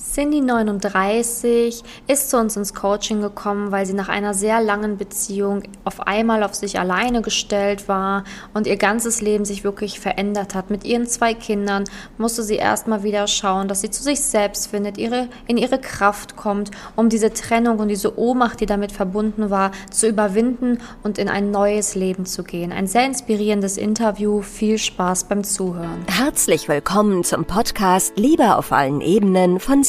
Cindy 0.00 0.40
39 0.40 1.82
ist 2.06 2.30
zu 2.30 2.38
uns 2.38 2.56
ins 2.56 2.74
Coaching 2.74 3.20
gekommen, 3.20 3.70
weil 3.70 3.84
sie 3.84 3.92
nach 3.92 4.08
einer 4.08 4.32
sehr 4.32 4.60
langen 4.60 4.96
Beziehung 4.96 5.62
auf 5.84 6.06
einmal 6.06 6.42
auf 6.42 6.54
sich 6.54 6.80
alleine 6.80 7.20
gestellt 7.20 7.86
war 7.86 8.24
und 8.54 8.66
ihr 8.66 8.76
ganzes 8.76 9.20
Leben 9.20 9.44
sich 9.44 9.62
wirklich 9.62 10.00
verändert 10.00 10.54
hat. 10.54 10.70
Mit 10.70 10.84
ihren 10.84 11.06
zwei 11.06 11.34
Kindern 11.34 11.84
musste 12.16 12.42
sie 12.42 12.56
erstmal 12.56 13.02
wieder 13.02 13.26
schauen, 13.26 13.68
dass 13.68 13.82
sie 13.82 13.90
zu 13.90 14.02
sich 14.02 14.20
selbst 14.20 14.68
findet, 14.68 14.96
ihre, 14.96 15.28
in 15.46 15.58
ihre 15.58 15.78
Kraft 15.78 16.34
kommt, 16.34 16.70
um 16.96 17.10
diese 17.10 17.32
Trennung 17.32 17.78
und 17.78 17.88
diese 17.88 18.18
Ohnmacht, 18.18 18.60
die 18.60 18.66
damit 18.66 18.92
verbunden 18.92 19.50
war, 19.50 19.70
zu 19.90 20.08
überwinden 20.08 20.78
und 21.02 21.18
in 21.18 21.28
ein 21.28 21.50
neues 21.50 21.94
Leben 21.94 22.24
zu 22.24 22.42
gehen. 22.42 22.72
Ein 22.72 22.86
sehr 22.86 23.04
inspirierendes 23.04 23.76
Interview. 23.76 24.40
Viel 24.40 24.78
Spaß 24.78 25.24
beim 25.24 25.44
Zuhören. 25.44 26.04
Herzlich 26.08 26.68
willkommen 26.68 27.22
zum 27.22 27.44
Podcast 27.44 28.14
Liebe 28.16 28.56
auf 28.56 28.72
allen 28.72 29.02
Ebenen 29.02 29.60
von 29.60 29.84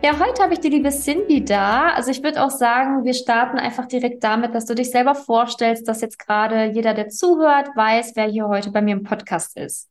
Ja, 0.00 0.16
heute 0.20 0.44
habe 0.44 0.54
ich 0.54 0.60
die 0.60 0.68
liebe 0.68 0.90
Cindy 0.90 1.44
da. 1.44 1.90
Also 1.90 2.12
ich 2.12 2.22
würde 2.22 2.40
auch 2.44 2.50
sagen, 2.50 3.04
wir 3.04 3.14
starten 3.14 3.58
einfach 3.58 3.86
direkt 3.86 4.22
damit, 4.22 4.54
dass 4.54 4.64
du 4.64 4.76
dich 4.76 4.92
selber 4.92 5.16
vorstellst, 5.16 5.88
dass 5.88 6.00
jetzt 6.00 6.20
gerade 6.20 6.66
jeder, 6.66 6.94
der 6.94 7.08
zuhört, 7.08 7.68
weiß, 7.74 8.12
wer 8.14 8.26
hier 8.26 8.46
heute 8.46 8.70
bei 8.70 8.80
mir 8.80 8.92
im 8.92 9.02
Podcast 9.02 9.56
ist. 9.56 9.88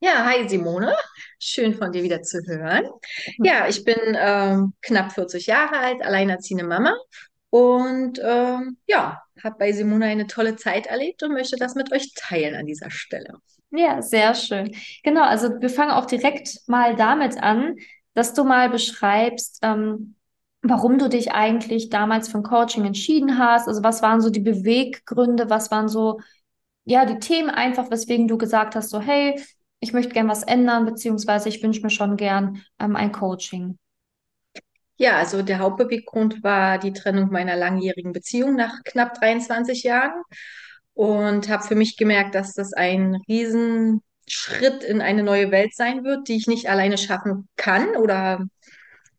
Ja, 0.00 0.26
hi 0.26 0.46
Simone, 0.46 0.94
schön 1.38 1.74
von 1.74 1.90
dir 1.90 2.02
wieder 2.02 2.20
zu 2.20 2.38
hören. 2.46 2.84
Ja, 3.38 3.66
ich 3.66 3.82
bin 3.82 3.96
ähm, 4.14 4.74
knapp 4.82 5.12
40 5.12 5.46
Jahre 5.46 5.78
alt, 5.78 6.02
alleinerziehende 6.02 6.64
Mama 6.64 6.94
und 7.48 8.20
ähm, 8.22 8.76
ja, 8.86 9.22
habe 9.42 9.56
bei 9.58 9.72
Simone 9.72 10.04
eine 10.04 10.26
tolle 10.26 10.56
Zeit 10.56 10.86
erlebt 10.86 11.22
und 11.22 11.32
möchte 11.32 11.56
das 11.56 11.74
mit 11.74 11.90
euch 11.92 12.12
teilen 12.14 12.54
an 12.54 12.66
dieser 12.66 12.90
Stelle. 12.90 13.38
Ja, 13.70 14.02
sehr 14.02 14.34
schön. 14.34 14.74
Genau, 15.02 15.22
also 15.22 15.60
wir 15.60 15.70
fangen 15.70 15.90
auch 15.92 16.06
direkt 16.06 16.58
mal 16.66 16.94
damit 16.94 17.42
an, 17.42 17.76
dass 18.14 18.34
du 18.34 18.44
mal 18.44 18.70
beschreibst, 18.70 19.60
ähm, 19.62 20.16
warum 20.62 20.98
du 20.98 21.08
dich 21.08 21.32
eigentlich 21.32 21.88
damals 21.88 22.28
für 22.28 22.38
ein 22.38 22.42
Coaching 22.42 22.84
entschieden 22.84 23.38
hast. 23.38 23.68
Also 23.68 23.82
was 23.82 24.02
waren 24.02 24.20
so 24.20 24.30
die 24.30 24.40
Beweggründe, 24.40 25.50
was 25.50 25.70
waren 25.70 25.88
so, 25.88 26.20
ja, 26.84 27.04
die 27.04 27.18
Themen 27.18 27.50
einfach, 27.50 27.90
weswegen 27.90 28.28
du 28.28 28.38
gesagt 28.38 28.74
hast, 28.74 28.90
so, 28.90 29.00
hey, 29.00 29.40
ich 29.80 29.92
möchte 29.92 30.12
gern 30.12 30.28
was 30.28 30.42
ändern, 30.42 30.84
beziehungsweise 30.86 31.48
ich 31.48 31.62
wünsche 31.62 31.82
mir 31.82 31.90
schon 31.90 32.16
gern 32.16 32.62
ähm, 32.80 32.96
ein 32.96 33.12
Coaching. 33.12 33.78
Ja, 34.96 35.16
also 35.16 35.42
der 35.42 35.60
Hauptbeweggrund 35.60 36.42
war 36.42 36.78
die 36.78 36.92
Trennung 36.92 37.30
meiner 37.30 37.54
langjährigen 37.56 38.12
Beziehung 38.12 38.56
nach 38.56 38.82
knapp 38.84 39.14
23 39.14 39.84
Jahren 39.84 40.22
und 40.94 41.48
habe 41.48 41.62
für 41.62 41.76
mich 41.76 41.96
gemerkt, 41.96 42.34
dass 42.34 42.54
das 42.54 42.72
ein 42.72 43.14
riesen 43.28 44.02
Schritt 44.28 44.84
in 44.84 45.00
eine 45.00 45.22
neue 45.22 45.50
Welt 45.50 45.74
sein 45.74 46.04
wird, 46.04 46.28
die 46.28 46.36
ich 46.36 46.46
nicht 46.46 46.68
alleine 46.68 46.98
schaffen 46.98 47.48
kann 47.56 47.96
oder 47.96 48.46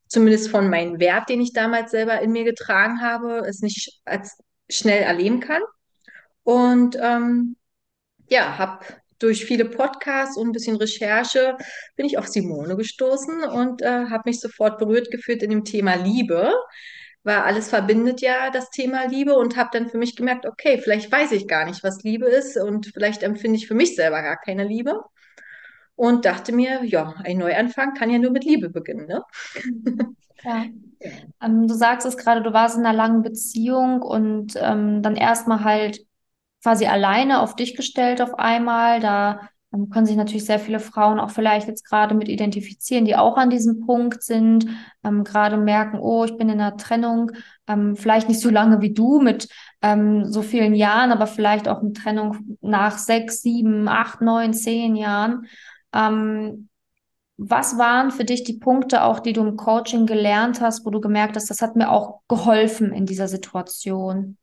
zumindest 0.07 0.49
von 0.49 0.69
meinem 0.69 0.99
Wert, 0.99 1.29
den 1.29 1.41
ich 1.41 1.53
damals 1.53 1.91
selber 1.91 2.21
in 2.21 2.31
mir 2.31 2.43
getragen 2.43 3.02
habe, 3.02 3.43
es 3.47 3.61
nicht 3.61 4.02
als 4.05 4.37
schnell 4.69 5.03
erleben 5.03 5.39
kann. 5.39 5.61
Und 6.43 6.97
ähm, 7.02 7.55
ja, 8.30 8.57
habe 8.57 8.85
durch 9.19 9.45
viele 9.45 9.65
Podcasts 9.65 10.37
und 10.37 10.49
ein 10.49 10.52
bisschen 10.53 10.77
Recherche 10.77 11.58
bin 11.95 12.05
ich 12.05 12.17
auf 12.17 12.27
Simone 12.27 12.75
gestoßen 12.75 13.43
und 13.43 13.81
äh, 13.81 14.05
habe 14.05 14.23
mich 14.25 14.39
sofort 14.39 14.80
berührt 14.80 15.11
gefühlt 15.11 15.43
in 15.43 15.49
dem 15.49 15.65
Thema 15.65 15.95
Liebe, 15.95 16.53
weil 17.23 17.37
alles 17.37 17.69
verbindet 17.69 18.21
ja 18.21 18.49
das 18.49 18.69
Thema 18.69 19.05
Liebe 19.07 19.35
und 19.35 19.57
habe 19.57 19.69
dann 19.73 19.89
für 19.89 19.97
mich 19.97 20.15
gemerkt, 20.15 20.45
okay, 20.45 20.80
vielleicht 20.81 21.11
weiß 21.11 21.31
ich 21.33 21.47
gar 21.47 21.65
nicht, 21.65 21.83
was 21.83 22.03
Liebe 22.03 22.25
ist 22.27 22.57
und 22.57 22.87
vielleicht 22.87 23.23
empfinde 23.23 23.57
ich 23.57 23.67
für 23.67 23.75
mich 23.75 23.95
selber 23.95 24.21
gar 24.21 24.37
keine 24.37 24.63
Liebe 24.63 25.02
und 25.95 26.25
dachte 26.25 26.53
mir, 26.53 26.83
ja, 26.85 27.15
ein 27.23 27.37
Neuanfang 27.37 27.93
kann 27.93 28.09
ja 28.09 28.19
nur 28.19 28.31
mit 28.31 28.45
Liebe 28.45 28.69
beginnen, 28.69 29.07
ne? 29.07 29.23
Ja. 30.43 30.65
Ähm, 31.41 31.67
du 31.67 31.73
sagst 31.73 32.07
es 32.07 32.17
gerade, 32.17 32.41
du 32.41 32.53
warst 32.53 32.77
in 32.77 32.85
einer 32.85 32.95
langen 32.95 33.23
Beziehung 33.23 34.01
und 34.01 34.53
ähm, 34.55 35.01
dann 35.01 35.15
erstmal 35.15 35.63
halt 35.63 36.05
quasi 36.63 36.86
alleine 36.86 37.41
auf 37.41 37.55
dich 37.55 37.75
gestellt 37.75 38.21
auf 38.21 38.33
einmal. 38.36 38.99
Da 38.99 39.49
ähm, 39.73 39.89
können 39.89 40.05
sich 40.05 40.15
natürlich 40.15 40.45
sehr 40.45 40.59
viele 40.59 40.80
Frauen 40.80 41.19
auch 41.19 41.30
vielleicht 41.30 41.67
jetzt 41.67 41.85
gerade 41.87 42.15
mit 42.15 42.27
identifizieren, 42.27 43.05
die 43.05 43.15
auch 43.15 43.37
an 43.37 43.49
diesem 43.49 43.85
Punkt 43.85 44.23
sind, 44.23 44.65
ähm, 45.03 45.23
gerade 45.23 45.57
merken, 45.57 45.99
oh, 45.99 46.25
ich 46.25 46.35
bin 46.37 46.49
in 46.49 46.59
einer 46.59 46.77
Trennung, 46.77 47.31
ähm, 47.67 47.95
vielleicht 47.95 48.27
nicht 48.27 48.39
so 48.39 48.49
lange 48.49 48.81
wie 48.81 48.93
du 48.93 49.19
mit 49.19 49.47
ähm, 49.81 50.25
so 50.25 50.41
vielen 50.41 50.73
Jahren, 50.73 51.11
aber 51.11 51.27
vielleicht 51.27 51.67
auch 51.67 51.81
eine 51.81 51.93
Trennung 51.93 52.57
nach 52.61 52.97
sechs, 52.97 53.41
sieben, 53.41 53.87
acht, 53.87 54.21
neun, 54.21 54.53
zehn 54.53 54.95
Jahren. 54.95 55.45
Ähm, 55.93 56.69
was 57.41 57.77
waren 57.77 58.11
für 58.11 58.25
dich 58.25 58.43
die 58.43 58.57
Punkte 58.57 59.03
auch, 59.03 59.21
die 59.21 59.31
du 59.31 59.41
im 59.41 59.55
Coaching 59.55 60.05
gelernt 60.05 60.59
hast, 60.59 60.86
wo 60.86 60.89
du 60.89 60.99
gemerkt 60.99 61.37
hast, 61.37 61.49
das 61.49 61.61
hat 61.61 61.77
mir 61.77 61.89
auch 61.89 62.19
geholfen 62.27 62.91
in 62.91 63.05
dieser 63.05 63.30
Situation? 63.30 64.37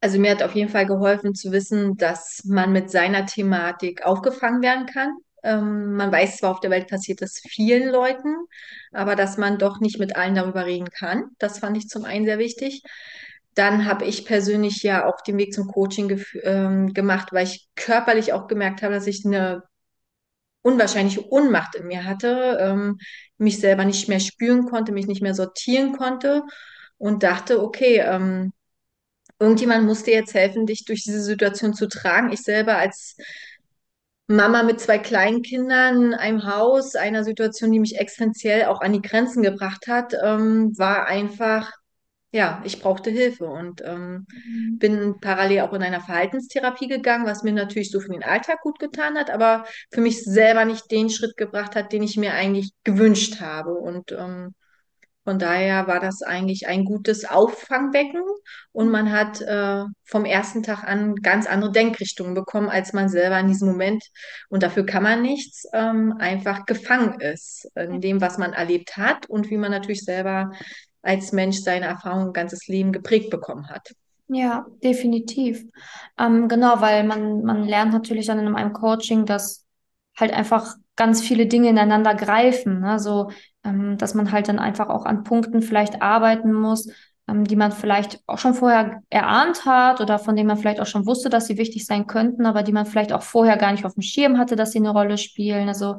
Also 0.00 0.18
mir 0.18 0.30
hat 0.30 0.42
auf 0.42 0.54
jeden 0.54 0.70
Fall 0.70 0.86
geholfen 0.86 1.34
zu 1.34 1.50
wissen, 1.50 1.96
dass 1.96 2.42
man 2.44 2.72
mit 2.72 2.90
seiner 2.90 3.26
Thematik 3.26 4.04
aufgefangen 4.04 4.62
werden 4.62 4.86
kann. 4.86 5.16
Ähm, 5.42 5.94
man 5.94 6.12
weiß 6.12 6.38
zwar, 6.38 6.50
auf 6.52 6.60
der 6.60 6.70
Welt 6.70 6.88
passiert 6.88 7.20
das 7.20 7.40
vielen 7.40 7.90
Leuten, 7.90 8.34
aber 8.92 9.16
dass 9.16 9.38
man 9.38 9.58
doch 9.58 9.80
nicht 9.80 9.98
mit 9.98 10.16
allen 10.16 10.34
darüber 10.34 10.66
reden 10.66 10.90
kann. 10.90 11.30
Das 11.38 11.58
fand 11.58 11.76
ich 11.76 11.88
zum 11.88 12.04
einen 12.04 12.24
sehr 12.26 12.38
wichtig. 12.38 12.82
Dann 13.54 13.86
habe 13.86 14.04
ich 14.04 14.24
persönlich 14.24 14.82
ja 14.84 15.04
auch 15.06 15.20
den 15.20 15.36
Weg 15.36 15.52
zum 15.52 15.66
Coaching 15.68 16.22
ähm, 16.42 16.92
gemacht, 16.94 17.32
weil 17.32 17.46
ich 17.46 17.68
körperlich 17.74 18.32
auch 18.32 18.46
gemerkt 18.46 18.82
habe, 18.82 18.94
dass 18.94 19.06
ich 19.08 19.24
eine 19.24 19.64
unwahrscheinliche 20.62 21.22
Unmacht 21.22 21.74
in 21.74 21.86
mir 21.86 22.04
hatte, 22.04 22.58
ähm, 22.60 22.98
mich 23.36 23.58
selber 23.58 23.84
nicht 23.84 24.08
mehr 24.08 24.20
spüren 24.20 24.66
konnte, 24.66 24.92
mich 24.92 25.06
nicht 25.06 25.22
mehr 25.22 25.34
sortieren 25.34 25.96
konnte 25.96 26.42
und 26.98 27.22
dachte, 27.22 27.62
okay, 27.62 27.98
ähm, 28.04 28.52
irgendjemand 29.38 29.86
muss 29.86 30.02
dir 30.02 30.14
jetzt 30.14 30.34
helfen, 30.34 30.66
dich 30.66 30.84
durch 30.84 31.04
diese 31.04 31.22
Situation 31.22 31.74
zu 31.74 31.88
tragen. 31.88 32.32
Ich 32.32 32.42
selber 32.42 32.76
als 32.76 33.16
Mama 34.26 34.62
mit 34.62 34.78
zwei 34.78 34.98
kleinen 34.98 35.42
Kindern, 35.42 36.12
einem 36.12 36.44
Haus, 36.46 36.94
einer 36.94 37.24
Situation, 37.24 37.72
die 37.72 37.80
mich 37.80 37.98
existenziell 37.98 38.66
auch 38.66 38.82
an 38.82 38.92
die 38.92 39.00
Grenzen 39.00 39.42
gebracht 39.42 39.86
hat, 39.88 40.14
ähm, 40.22 40.76
war 40.76 41.06
einfach, 41.06 41.72
ja, 42.30 42.60
ich 42.64 42.82
brauchte 42.82 43.08
Hilfe 43.08 43.46
und 43.46 43.80
ähm, 43.86 44.26
mhm. 44.28 44.78
bin 44.78 45.20
parallel 45.20 45.60
auch 45.60 45.72
in 45.72 45.82
einer 45.82 46.02
Verhaltenstherapie 46.02 46.88
gegangen, 46.88 47.24
was 47.24 47.42
mir 47.42 47.52
natürlich 47.52 47.90
so 47.90 48.00
für 48.00 48.10
den 48.10 48.22
Alltag 48.22 48.60
gut 48.60 48.78
getan 48.78 49.16
hat, 49.16 49.30
aber 49.30 49.64
für 49.90 50.02
mich 50.02 50.22
selber 50.22 50.66
nicht 50.66 50.90
den 50.90 51.08
Schritt 51.08 51.38
gebracht 51.38 51.74
hat, 51.74 51.92
den 51.92 52.02
ich 52.02 52.18
mir 52.18 52.34
eigentlich 52.34 52.72
gewünscht 52.84 53.40
habe. 53.40 53.72
Und 53.72 54.12
ähm, 54.12 54.54
von 55.28 55.38
daher 55.38 55.86
war 55.86 56.00
das 56.00 56.22
eigentlich 56.22 56.68
ein 56.68 56.86
gutes 56.86 57.26
Auffangbecken 57.26 58.22
und 58.72 58.88
man 58.88 59.12
hat 59.12 59.42
äh, 59.42 59.84
vom 60.06 60.24
ersten 60.24 60.62
Tag 60.62 60.84
an 60.84 61.16
ganz 61.16 61.46
andere 61.46 61.70
Denkrichtungen 61.70 62.32
bekommen, 62.32 62.70
als 62.70 62.94
man 62.94 63.10
selber 63.10 63.38
in 63.38 63.48
diesem 63.48 63.68
Moment, 63.68 64.02
und 64.48 64.62
dafür 64.62 64.86
kann 64.86 65.02
man 65.02 65.20
nichts, 65.20 65.66
ähm, 65.74 66.14
einfach 66.18 66.64
gefangen 66.64 67.20
ist 67.20 67.70
in 67.74 68.00
dem, 68.00 68.22
was 68.22 68.38
man 68.38 68.54
erlebt 68.54 68.96
hat 68.96 69.28
und 69.28 69.50
wie 69.50 69.58
man 69.58 69.70
natürlich 69.70 70.02
selber 70.02 70.50
als 71.02 71.32
Mensch 71.32 71.58
seine 71.58 71.84
Erfahrungen 71.84 72.32
ganzes 72.32 72.66
Leben 72.66 72.90
geprägt 72.90 73.28
bekommen 73.28 73.68
hat. 73.68 73.92
Ja, 74.28 74.64
definitiv. 74.82 75.62
Ähm, 76.18 76.48
genau, 76.48 76.80
weil 76.80 77.04
man, 77.04 77.42
man 77.42 77.64
lernt 77.64 77.92
natürlich 77.92 78.28
dann 78.28 78.38
in 78.38 78.54
einem 78.54 78.72
Coaching, 78.72 79.26
dass 79.26 79.66
halt 80.16 80.32
einfach 80.32 80.74
ganz 80.98 81.22
viele 81.22 81.46
Dinge 81.46 81.70
ineinander 81.70 82.14
greifen. 82.14 82.80
Ne? 82.80 82.98
Ähm, 83.64 83.96
dass 83.96 84.14
man 84.14 84.30
halt 84.30 84.48
dann 84.48 84.58
einfach 84.58 84.88
auch 84.90 85.06
an 85.06 85.24
Punkten 85.24 85.62
vielleicht 85.62 86.02
arbeiten 86.02 86.52
muss, 86.52 86.90
ähm, 87.28 87.44
die 87.44 87.56
man 87.56 87.72
vielleicht 87.72 88.20
auch 88.26 88.38
schon 88.38 88.54
vorher 88.54 89.02
erahnt 89.10 89.64
hat 89.64 90.00
oder 90.00 90.18
von 90.18 90.36
denen 90.36 90.48
man 90.48 90.56
vielleicht 90.56 90.80
auch 90.80 90.86
schon 90.86 91.06
wusste, 91.06 91.28
dass 91.28 91.46
sie 91.46 91.58
wichtig 91.58 91.86
sein 91.86 92.06
könnten, 92.06 92.46
aber 92.46 92.62
die 92.62 92.72
man 92.72 92.86
vielleicht 92.86 93.12
auch 93.12 93.22
vorher 93.22 93.56
gar 93.56 93.72
nicht 93.72 93.84
auf 93.84 93.94
dem 93.94 94.02
Schirm 94.02 94.38
hatte, 94.38 94.56
dass 94.56 94.72
sie 94.72 94.78
eine 94.78 94.90
Rolle 94.90 95.18
spielen. 95.18 95.68
Also 95.68 95.96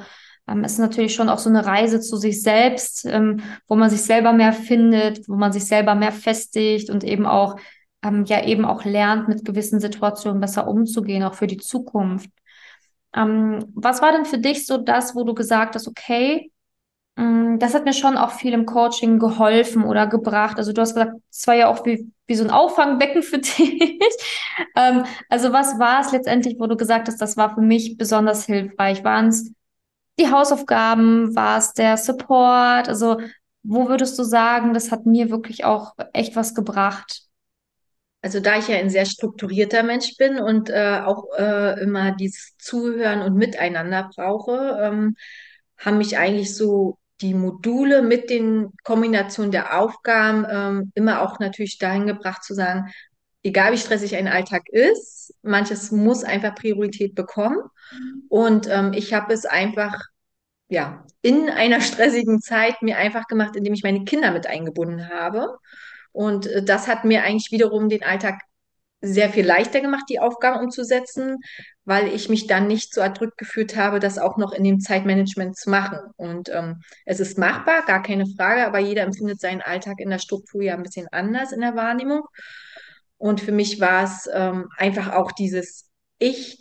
ähm, 0.47 0.63
es 0.63 0.73
ist 0.73 0.79
natürlich 0.79 1.13
schon 1.15 1.29
auch 1.29 1.39
so 1.39 1.49
eine 1.49 1.65
Reise 1.65 1.99
zu 1.99 2.17
sich 2.17 2.41
selbst, 2.41 3.05
ähm, 3.05 3.41
wo 3.67 3.75
man 3.75 3.89
sich 3.89 4.01
selber 4.01 4.33
mehr 4.33 4.53
findet, 4.53 5.27
wo 5.29 5.35
man 5.35 5.51
sich 5.51 5.65
selber 5.65 5.95
mehr 5.95 6.11
festigt 6.11 6.89
und 6.89 7.03
eben 7.03 7.25
auch 7.25 7.57
ähm, 8.03 8.25
ja 8.25 8.43
eben 8.45 8.65
auch 8.65 8.85
lernt, 8.85 9.27
mit 9.27 9.45
gewissen 9.45 9.79
Situationen 9.79 10.39
besser 10.39 10.67
umzugehen, 10.67 11.23
auch 11.23 11.35
für 11.35 11.47
die 11.47 11.57
Zukunft. 11.57 12.29
Ähm, 13.15 13.65
was 13.75 14.01
war 14.01 14.11
denn 14.11 14.25
für 14.25 14.37
dich 14.37 14.67
so 14.67 14.77
das, 14.77 15.15
wo 15.15 15.23
du 15.23 15.33
gesagt 15.33 15.75
hast, 15.75 15.87
okay, 15.87 16.51
Mm, 17.15 17.59
das 17.59 17.73
hat 17.73 17.85
mir 17.85 17.93
schon 17.93 18.17
auch 18.17 18.31
viel 18.31 18.53
im 18.53 18.65
Coaching 18.65 19.19
geholfen 19.19 19.83
oder 19.83 20.07
gebracht. 20.07 20.57
Also 20.57 20.71
du 20.73 20.81
hast 20.81 20.93
gesagt, 20.95 21.13
es 21.29 21.45
war 21.47 21.55
ja 21.55 21.67
auch 21.67 21.85
wie, 21.85 22.11
wie 22.27 22.35
so 22.35 22.43
ein 22.45 22.49
Auffangbecken 22.51 23.23
für 23.23 23.39
dich. 23.39 23.99
ähm, 24.75 25.03
also 25.29 25.51
was 25.51 25.77
war 25.79 26.01
es 26.01 26.11
letztendlich, 26.11 26.55
wo 26.59 26.67
du 26.67 26.77
gesagt 26.77 27.07
hast, 27.07 27.17
das 27.21 27.37
war 27.37 27.53
für 27.55 27.61
mich 27.61 27.97
besonders 27.97 28.45
hilfreich? 28.45 29.03
Waren 29.03 29.27
es 29.27 29.51
die 30.19 30.31
Hausaufgaben? 30.31 31.35
War 31.35 31.57
es 31.59 31.73
der 31.73 31.97
Support? 31.97 32.89
Also 32.89 33.19
wo 33.63 33.89
würdest 33.89 34.17
du 34.19 34.23
sagen, 34.23 34.73
das 34.73 34.91
hat 34.91 35.05
mir 35.05 35.29
wirklich 35.31 35.65
auch 35.65 35.93
echt 36.13 36.35
was 36.35 36.55
gebracht? 36.55 37.28
Also 38.21 38.39
da 38.39 38.57
ich 38.57 38.67
ja 38.67 38.77
ein 38.77 38.89
sehr 38.89 39.05
strukturierter 39.05 39.83
Mensch 39.83 40.17
bin 40.17 40.39
und 40.39 40.69
äh, 40.69 41.01
auch 41.05 41.25
äh, 41.37 41.81
immer 41.81 42.11
dieses 42.11 42.57
Zuhören 42.57 43.21
und 43.21 43.35
Miteinander 43.35 44.09
brauche, 44.13 44.77
ähm, 44.81 45.15
haben 45.77 45.97
mich 45.97 46.17
eigentlich 46.17 46.55
so 46.55 46.97
die 47.21 47.33
Module 47.33 48.01
mit 48.01 48.29
den 48.29 48.71
Kombinationen 48.83 49.51
der 49.51 49.79
Aufgaben 49.79 50.45
ähm, 50.49 50.91
immer 50.95 51.21
auch 51.21 51.39
natürlich 51.39 51.77
dahin 51.77 52.07
gebracht 52.07 52.43
zu 52.43 52.53
sagen, 52.53 52.91
egal 53.43 53.73
wie 53.73 53.77
stressig 53.77 54.15
ein 54.15 54.27
Alltag 54.27 54.63
ist, 54.69 55.33
manches 55.41 55.91
muss 55.91 56.23
einfach 56.23 56.55
Priorität 56.55 57.15
bekommen. 57.15 57.59
Und 58.29 58.67
ähm, 58.69 58.93
ich 58.93 59.13
habe 59.13 59.33
es 59.33 59.45
einfach 59.45 60.01
ja 60.69 61.05
in 61.21 61.49
einer 61.49 61.81
stressigen 61.81 62.41
Zeit 62.41 62.81
mir 62.81 62.97
einfach 62.97 63.27
gemacht, 63.27 63.55
indem 63.55 63.73
ich 63.73 63.83
meine 63.83 64.03
Kinder 64.03 64.31
mit 64.31 64.47
eingebunden 64.47 65.09
habe. 65.09 65.57
Und 66.11 66.47
äh, 66.47 66.63
das 66.63 66.87
hat 66.87 67.05
mir 67.05 67.23
eigentlich 67.23 67.51
wiederum 67.51 67.89
den 67.89 68.03
Alltag 68.03 68.41
sehr 69.01 69.29
viel 69.29 69.45
leichter 69.45 69.79
gemacht, 69.81 70.05
die 70.09 70.19
Aufgaben 70.19 70.59
umzusetzen, 70.59 71.37
weil 71.85 72.07
ich 72.07 72.29
mich 72.29 72.47
dann 72.47 72.67
nicht 72.67 72.93
so 72.93 73.01
erdrückt 73.01 73.37
gefühlt 73.37 73.75
habe, 73.77 73.99
das 73.99 74.17
auch 74.17 74.37
noch 74.37 74.51
in 74.51 74.63
dem 74.63 74.79
Zeitmanagement 74.79 75.57
zu 75.57 75.69
machen. 75.69 75.99
Und 76.17 76.49
ähm, 76.49 76.81
es 77.05 77.19
ist 77.19 77.37
machbar, 77.37 77.85
gar 77.85 78.03
keine 78.03 78.25
Frage, 78.27 78.65
aber 78.65 78.79
jeder 78.79 79.03
empfindet 79.03 79.39
seinen 79.39 79.61
Alltag 79.61 79.99
in 79.99 80.09
der 80.09 80.19
Struktur 80.19 80.61
ja 80.61 80.73
ein 80.73 80.83
bisschen 80.83 81.07
anders 81.11 81.51
in 81.53 81.61
der 81.61 81.75
Wahrnehmung. 81.75 82.23
Und 83.17 83.41
für 83.41 83.51
mich 83.51 83.79
war 83.79 84.03
es 84.03 84.29
ähm, 84.33 84.67
einfach 84.77 85.13
auch 85.13 85.31
dieses, 85.31 85.89
ich 86.19 86.58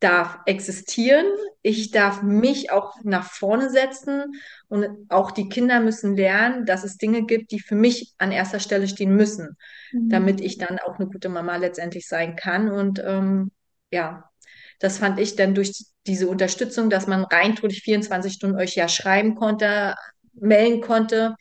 darf 0.00 0.38
existieren, 0.46 1.26
ich 1.62 1.90
darf 1.90 2.22
mich 2.22 2.70
auch 2.72 2.94
nach 3.02 3.24
vorne 3.30 3.70
setzen 3.70 4.24
und 4.68 4.86
auch 5.10 5.30
die 5.30 5.48
Kinder 5.48 5.80
müssen 5.80 6.16
lernen, 6.16 6.64
dass 6.66 6.84
es 6.84 6.96
Dinge 6.96 7.24
gibt, 7.26 7.50
die 7.52 7.60
für 7.60 7.74
mich 7.74 8.14
an 8.18 8.32
erster 8.32 8.60
Stelle 8.60 8.88
stehen 8.88 9.14
müssen, 9.14 9.56
Mhm. 9.92 10.08
damit 10.08 10.40
ich 10.40 10.58
dann 10.58 10.78
auch 10.78 10.98
eine 10.98 11.08
gute 11.08 11.28
Mama 11.28 11.56
letztendlich 11.56 12.08
sein 12.08 12.36
kann. 12.36 12.70
Und 12.70 13.00
ähm, 13.04 13.52
ja, 13.92 14.30
das 14.78 14.98
fand 14.98 15.20
ich 15.20 15.36
dann 15.36 15.54
durch 15.54 15.84
diese 16.06 16.28
Unterstützung, 16.28 16.90
dass 16.90 17.06
man 17.06 17.24
rein 17.24 17.54
durch 17.56 17.82
24 17.82 18.32
Stunden 18.32 18.56
euch 18.56 18.74
ja 18.74 18.88
schreiben 18.88 19.34
konnte, 19.34 19.94
melden 20.32 20.80
konnte, 20.80 21.36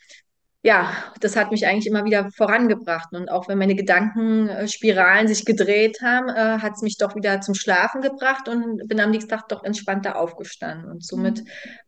ja, 0.62 0.94
das 1.22 1.38
hat 1.38 1.52
mich 1.52 1.66
eigentlich 1.66 1.88
immer 1.88 2.04
wieder 2.04 2.30
vorangebracht. 2.32 3.14
Und 3.14 3.30
auch 3.30 3.48
wenn 3.48 3.58
meine 3.58 3.76
Gedankenspiralen 3.76 5.28
sich 5.28 5.46
gedreht 5.46 6.00
haben, 6.02 6.28
äh, 6.28 6.60
hat 6.62 6.74
es 6.76 6.82
mich 6.82 6.98
doch 6.98 7.16
wieder 7.16 7.40
zum 7.40 7.56
Schlafen 7.56 8.02
gebracht 8.02 8.50
und 8.50 8.86
bin 8.88 9.00
am 9.00 9.12
nächsten 9.12 9.30
Tag 9.30 9.48
doch 9.48 9.64
entspannter 9.64 10.18
aufgestanden. 10.18 10.92
Und 10.92 11.06
somit 11.06 11.44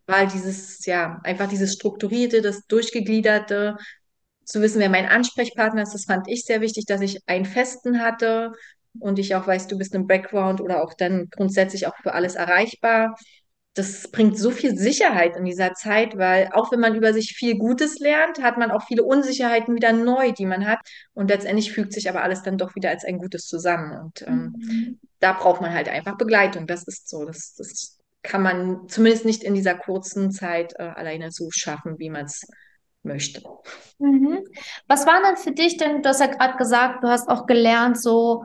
war 0.06 0.26
dieses, 0.26 0.86
ja, 0.86 1.20
einfach 1.24 1.50
dieses 1.50 1.74
Strukturierte, 1.74 2.42
das 2.42 2.66
Durchgegliederte, 2.68 3.76
zu 4.46 4.62
wissen, 4.62 4.80
wer 4.80 4.90
mein 4.90 5.06
Ansprechpartner 5.06 5.84
ist, 5.84 5.94
das 5.94 6.06
fand 6.06 6.28
ich 6.28 6.44
sehr 6.46 6.62
wichtig, 6.62 6.86
dass 6.86 7.02
ich 7.02 7.22
einen 7.28 7.46
festen 7.46 8.02
hatte 8.02 8.52
und 9.00 9.20
ich 9.20 9.36
auch 9.36 9.48
weiß, 9.48 9.68
du 9.68 9.78
bist 9.78 9.96
im 9.96 10.08
Background 10.08 10.60
oder 10.62 10.84
auch 10.84 10.94
dann 10.94 11.30
grundsätzlich 11.30 11.88
auch 11.88 11.96
für 12.02 12.14
alles 12.14 12.36
erreichbar 12.36 13.16
das 13.74 14.10
bringt 14.12 14.38
so 14.38 14.52
viel 14.52 14.78
Sicherheit 14.78 15.38
in 15.38 15.46
dieser 15.46 15.74
Zeit, 15.74 16.18
weil 16.18 16.50
auch 16.54 16.72
wenn 16.72 16.82
man 16.82 16.96
über 16.96 17.14
sich 17.14 17.34
viel 17.38 17.58
Gutes 17.58 18.00
lernt, 18.00 18.42
hat 18.44 18.58
man 18.58 18.70
auch 18.72 18.84
viele 18.86 19.04
Unsicherheiten 19.04 19.76
wieder 19.76 19.94
neu, 19.94 20.34
die 20.34 20.46
man 20.46 20.68
hat. 20.68 20.80
Und 21.14 21.30
letztendlich 21.30 21.72
fügt 21.72 21.94
sich 21.94 22.10
aber 22.10 22.22
alles 22.24 22.44
dann 22.44 22.58
doch 22.58 22.76
wieder 22.76 22.90
als 22.90 23.06
ein 23.06 23.18
Gutes 23.18 23.48
zusammen. 23.48 23.98
Und 24.00 24.24
ähm, 24.28 24.58
Mhm. 24.58 25.00
da 25.20 25.34
braucht 25.34 25.62
man 25.62 25.74
halt 25.74 25.88
einfach 25.90 26.18
Begleitung. 26.18 26.68
Das 26.68 26.84
ist 26.84 27.08
so. 27.10 27.26
Das, 27.26 27.56
das 27.56 27.98
kann 28.24 28.42
man 28.44 28.88
zumindest 28.90 29.26
nicht 29.26 29.44
in 29.44 29.54
dieser 29.56 29.76
kurzen 29.76 30.32
Zeit 30.32 30.74
äh, 30.78 30.84
alleine 30.84 31.32
so 31.32 31.50
schaffen, 31.52 31.98
wie 31.98 32.10
man 32.10 32.26
es 32.26 32.42
möchte. 33.04 33.42
Mhm. 34.00 34.44
Was 34.88 35.06
waren 35.06 35.24
denn 35.24 35.38
für 35.38 35.52
dich 35.52 35.78
denn, 35.78 36.02
du 36.02 36.10
hast 36.10 36.20
ja 36.20 36.28
gerade 36.28 36.58
gesagt, 36.58 37.04
du 37.04 37.08
hast 37.08 37.30
auch 37.30 37.46
gelernt, 37.46 38.00
so 38.00 38.44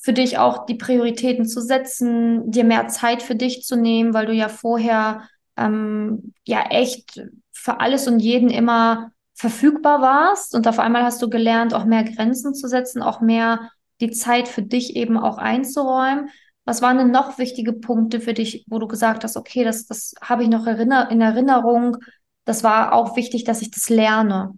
für 0.00 0.12
dich 0.12 0.38
auch 0.38 0.66
die 0.66 0.76
Prioritäten 0.76 1.46
zu 1.46 1.60
setzen, 1.60 2.50
dir 2.50 2.64
mehr 2.64 2.88
Zeit 2.88 3.22
für 3.22 3.34
dich 3.34 3.62
zu 3.64 3.76
nehmen, 3.76 4.14
weil 4.14 4.26
du 4.26 4.32
ja 4.32 4.48
vorher 4.48 5.28
ähm, 5.56 6.32
ja 6.46 6.66
echt 6.70 7.20
für 7.52 7.80
alles 7.80 8.06
und 8.06 8.20
jeden 8.20 8.48
immer 8.48 9.10
verfügbar 9.34 10.00
warst 10.00 10.54
und 10.54 10.66
auf 10.66 10.78
einmal 10.78 11.02
hast 11.02 11.20
du 11.22 11.28
gelernt, 11.28 11.74
auch 11.74 11.84
mehr 11.84 12.04
Grenzen 12.04 12.54
zu 12.54 12.68
setzen, 12.68 13.02
auch 13.02 13.20
mehr 13.20 13.70
die 14.00 14.10
Zeit 14.10 14.48
für 14.48 14.62
dich 14.62 14.96
eben 14.96 15.16
auch 15.16 15.38
einzuräumen. 15.38 16.30
Was 16.64 16.82
waren 16.82 16.98
denn 16.98 17.10
noch 17.10 17.38
wichtige 17.38 17.72
Punkte 17.72 18.20
für 18.20 18.34
dich, 18.34 18.64
wo 18.68 18.78
du 18.78 18.86
gesagt 18.86 19.24
hast, 19.24 19.36
okay, 19.36 19.64
das, 19.64 19.86
das 19.86 20.14
habe 20.20 20.42
ich 20.42 20.48
noch 20.48 20.66
erinner 20.66 21.10
in 21.10 21.20
Erinnerung, 21.20 21.96
das 22.44 22.62
war 22.62 22.92
auch 22.92 23.16
wichtig, 23.16 23.44
dass 23.44 23.62
ich 23.62 23.70
das 23.70 23.88
lerne. 23.88 24.54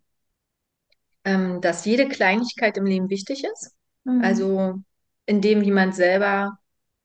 Ähm, 1.24 1.60
dass 1.60 1.84
jede 1.84 2.08
Kleinigkeit 2.08 2.76
im 2.76 2.86
Leben 2.86 3.10
wichtig 3.10 3.44
ist. 3.44 3.74
Mhm. 4.04 4.22
Also 4.22 4.80
in 5.30 5.40
dem, 5.40 5.62
wie 5.62 5.70
man 5.70 5.92
selber 5.92 6.58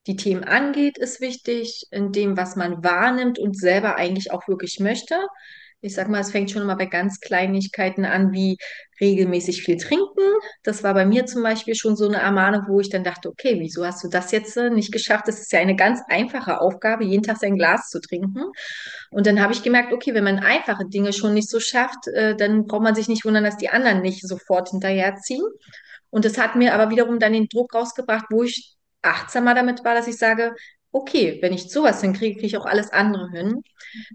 die 0.08 0.16
Themen 0.16 0.44
angeht, 0.44 0.98
ist 0.98 1.22
wichtig, 1.22 1.84
in 1.92 2.12
dem, 2.12 2.36
was 2.36 2.56
man 2.56 2.84
wahrnimmt 2.84 3.38
und 3.38 3.56
selber 3.56 3.98
eigentlich 3.98 4.32
auch 4.32 4.48
wirklich 4.48 4.80
möchte. 4.80 5.16
Ich 5.80 5.94
sag 5.94 6.10
mal, 6.10 6.22
es 6.22 6.32
fängt 6.32 6.50
schon 6.50 6.64
immer 6.64 6.76
bei 6.76 6.88
ganz 6.88 7.20
Kleinigkeiten 7.20 8.04
an, 8.04 8.32
wie 8.34 8.58
regelmäßig 9.00 9.62
viel 9.62 9.78
trinken. 9.78 10.24
Das 10.64 10.82
war 10.82 10.96
bei 10.96 11.06
mir 11.06 11.28
zum 11.28 11.44
Beispiel 11.44 11.76
schon 11.76 11.96
so 11.96 12.08
eine 12.08 12.18
Ermahnung, 12.18 12.64
wo 12.68 12.80
ich 12.80 12.90
dann 12.90 13.04
dachte, 13.04 13.30
okay, 13.30 13.58
wieso 13.60 13.86
hast 13.86 14.04
du 14.04 14.10
das 14.10 14.32
jetzt 14.32 14.58
äh, 14.58 14.72
nicht 14.72 14.92
geschafft? 14.92 15.28
Das 15.28 15.40
ist 15.40 15.52
ja 15.52 15.60
eine 15.60 15.76
ganz 15.76 16.00
einfache 16.10 16.62
Aufgabe, 16.62 17.04
jeden 17.04 17.22
Tag 17.22 17.38
sein 17.38 17.58
Glas 17.58 17.90
zu 17.92 18.02
trinken. 18.02 18.46
Und 19.12 19.28
dann 19.28 19.40
habe 19.40 19.54
ich 19.54 19.62
gemerkt, 19.62 19.94
okay, 19.94 20.16
wenn 20.16 20.24
man 20.24 20.40
einfache 20.40 20.88
Dinge 20.88 21.14
schon 21.14 21.36
nicht 21.36 21.52
so 21.52 21.60
schafft, 21.60 22.08
äh, 22.08 22.36
dann 22.36 22.66
braucht 22.66 22.82
man 22.82 22.96
sich 22.96 23.08
nicht 23.08 23.24
wundern, 23.24 23.44
dass 23.44 23.58
die 23.58 23.70
anderen 23.70 24.02
nicht 24.02 24.28
sofort 24.28 24.70
hinterherziehen. 24.70 25.44
Und 26.16 26.24
das 26.24 26.38
hat 26.38 26.56
mir 26.56 26.74
aber 26.74 26.90
wiederum 26.92 27.20
dann 27.20 27.34
den 27.34 27.50
Druck 27.50 27.74
rausgebracht, 27.76 28.28
wo 28.30 28.42
ich 28.44 28.74
achtsamer 29.02 29.54
damit 29.54 29.84
war, 29.84 29.96
dass 29.96 30.08
ich 30.08 30.18
sage, 30.18 30.56
okay, 30.94 31.40
wenn 31.42 31.52
ich 31.52 31.70
sowas 31.70 32.00
hinkriege, 32.00 32.36
kriege 32.36 32.48
ich 32.48 32.56
auch 32.56 32.66
alles 32.66 32.94
andere 32.94 33.30
hin. 33.32 33.62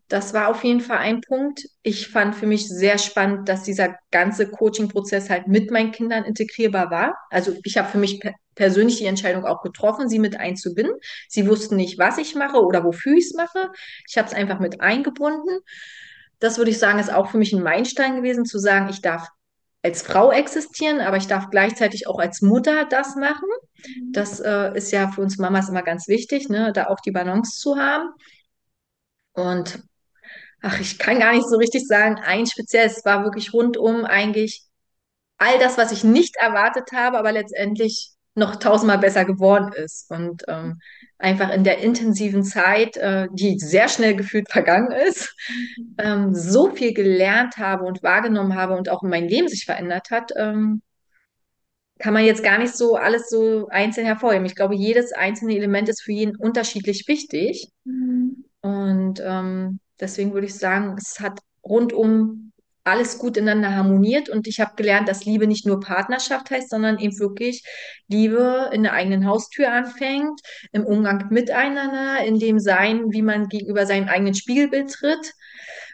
Das 0.08 0.32
war 0.32 0.48
auf 0.48 0.64
jeden 0.64 0.80
Fall 0.80 0.96
ein 0.96 1.20
Punkt. 1.20 1.66
Ich 1.82 2.08
fand 2.08 2.34
für 2.34 2.46
mich 2.46 2.66
sehr 2.70 2.96
spannend, 2.96 3.50
dass 3.50 3.64
dieser 3.64 3.96
ganze 4.12 4.50
Coaching-Prozess 4.50 5.28
halt 5.28 5.46
mit 5.46 5.70
meinen 5.70 5.92
Kindern 5.92 6.24
integrierbar 6.24 6.90
war. 6.90 7.18
Also 7.28 7.52
ich 7.64 7.76
habe 7.76 7.90
für 7.90 7.98
mich 7.98 8.18
pe 8.18 8.32
persönlich 8.54 8.96
die 8.96 9.04
Entscheidung 9.04 9.44
auch 9.44 9.60
getroffen, 9.60 10.08
sie 10.08 10.18
mit 10.18 10.40
einzubinden. 10.40 10.96
Sie 11.28 11.46
wussten 11.46 11.76
nicht, 11.76 11.98
was 11.98 12.16
ich 12.16 12.34
mache 12.34 12.64
oder 12.64 12.82
wofür 12.82 13.12
ich 13.14 13.26
es 13.26 13.34
mache. 13.34 13.72
Ich 14.08 14.16
habe 14.16 14.26
es 14.26 14.34
einfach 14.34 14.58
mit 14.58 14.80
eingebunden. 14.80 15.58
Das 16.38 16.56
würde 16.56 16.70
ich 16.70 16.78
sagen, 16.78 16.98
ist 16.98 17.12
auch 17.12 17.30
für 17.30 17.36
mich 17.36 17.52
ein 17.52 17.62
Meilenstein 17.62 18.16
gewesen, 18.16 18.46
zu 18.46 18.58
sagen, 18.58 18.88
ich 18.88 19.02
darf 19.02 19.28
als 19.82 20.02
Frau 20.02 20.30
existieren, 20.30 21.00
aber 21.00 21.16
ich 21.16 21.26
darf 21.26 21.50
gleichzeitig 21.50 22.06
auch 22.06 22.18
als 22.18 22.42
Mutter 22.42 22.84
das 22.84 23.16
machen. 23.16 23.48
Das 24.12 24.40
äh, 24.40 24.76
ist 24.76 24.92
ja 24.92 25.10
für 25.10 25.22
uns 25.22 25.38
Mamas 25.38 25.68
immer 25.68 25.82
ganz 25.82 26.06
wichtig, 26.06 26.48
ne, 26.48 26.72
da 26.72 26.88
auch 26.88 27.00
die 27.00 27.12
Balance 27.12 27.58
zu 27.58 27.76
haben. 27.76 28.10
Und 29.32 29.82
ach, 30.60 30.80
ich 30.80 30.98
kann 30.98 31.18
gar 31.18 31.32
nicht 31.32 31.48
so 31.48 31.56
richtig 31.56 31.86
sagen, 31.86 32.16
ein 32.22 32.46
spezielles 32.46 33.04
war 33.04 33.24
wirklich 33.24 33.54
rundum 33.54 34.04
eigentlich 34.04 34.64
all 35.38 35.58
das, 35.58 35.78
was 35.78 35.92
ich 35.92 36.04
nicht 36.04 36.36
erwartet 36.36 36.92
habe, 36.92 37.18
aber 37.18 37.32
letztendlich 37.32 38.12
noch 38.34 38.56
tausendmal 38.56 38.98
besser 38.98 39.24
geworden 39.24 39.72
ist. 39.72 40.10
Und 40.10 40.44
ähm, 40.48 40.80
einfach 41.18 41.50
in 41.50 41.64
der 41.64 41.78
intensiven 41.78 42.44
Zeit, 42.44 42.96
äh, 42.96 43.28
die 43.32 43.58
sehr 43.58 43.88
schnell 43.88 44.14
gefühlt 44.14 44.50
vergangen 44.50 44.92
ist, 44.92 45.34
ähm, 45.98 46.34
so 46.34 46.70
viel 46.70 46.94
gelernt 46.94 47.58
habe 47.58 47.84
und 47.84 48.02
wahrgenommen 48.02 48.54
habe 48.54 48.76
und 48.76 48.88
auch 48.88 49.02
mein 49.02 49.28
Leben 49.28 49.48
sich 49.48 49.64
verändert 49.64 50.10
hat, 50.10 50.32
ähm, 50.36 50.82
kann 51.98 52.14
man 52.14 52.24
jetzt 52.24 52.42
gar 52.42 52.58
nicht 52.58 52.74
so 52.74 52.96
alles 52.96 53.28
so 53.28 53.68
einzeln 53.68 54.06
hervorheben. 54.06 54.46
Ich 54.46 54.54
glaube, 54.54 54.74
jedes 54.74 55.12
einzelne 55.12 55.54
Element 55.54 55.88
ist 55.88 56.02
für 56.02 56.12
jeden 56.12 56.34
unterschiedlich 56.34 57.06
wichtig. 57.06 57.68
Mhm. 57.84 58.46
Und 58.62 59.22
ähm, 59.22 59.80
deswegen 60.00 60.32
würde 60.32 60.46
ich 60.46 60.54
sagen, 60.54 60.96
es 60.98 61.20
hat 61.20 61.40
rundum 61.62 62.49
alles 62.84 63.18
gut 63.18 63.36
ineinander 63.36 63.74
harmoniert. 63.76 64.28
Und 64.28 64.46
ich 64.46 64.60
habe 64.60 64.72
gelernt, 64.76 65.08
dass 65.08 65.24
Liebe 65.24 65.46
nicht 65.46 65.66
nur 65.66 65.80
Partnerschaft 65.80 66.50
heißt, 66.50 66.70
sondern 66.70 66.98
eben 66.98 67.18
wirklich 67.18 67.64
Liebe 68.08 68.70
in 68.72 68.82
der 68.82 68.92
eigenen 68.92 69.26
Haustür 69.26 69.72
anfängt, 69.72 70.40
im 70.72 70.84
Umgang 70.84 71.28
miteinander, 71.30 72.24
in 72.24 72.38
dem 72.38 72.58
Sein, 72.58 73.10
wie 73.10 73.22
man 73.22 73.48
gegenüber 73.48 73.86
seinem 73.86 74.08
eigenen 74.08 74.34
Spiegelbild 74.34 74.90
tritt. 74.90 75.32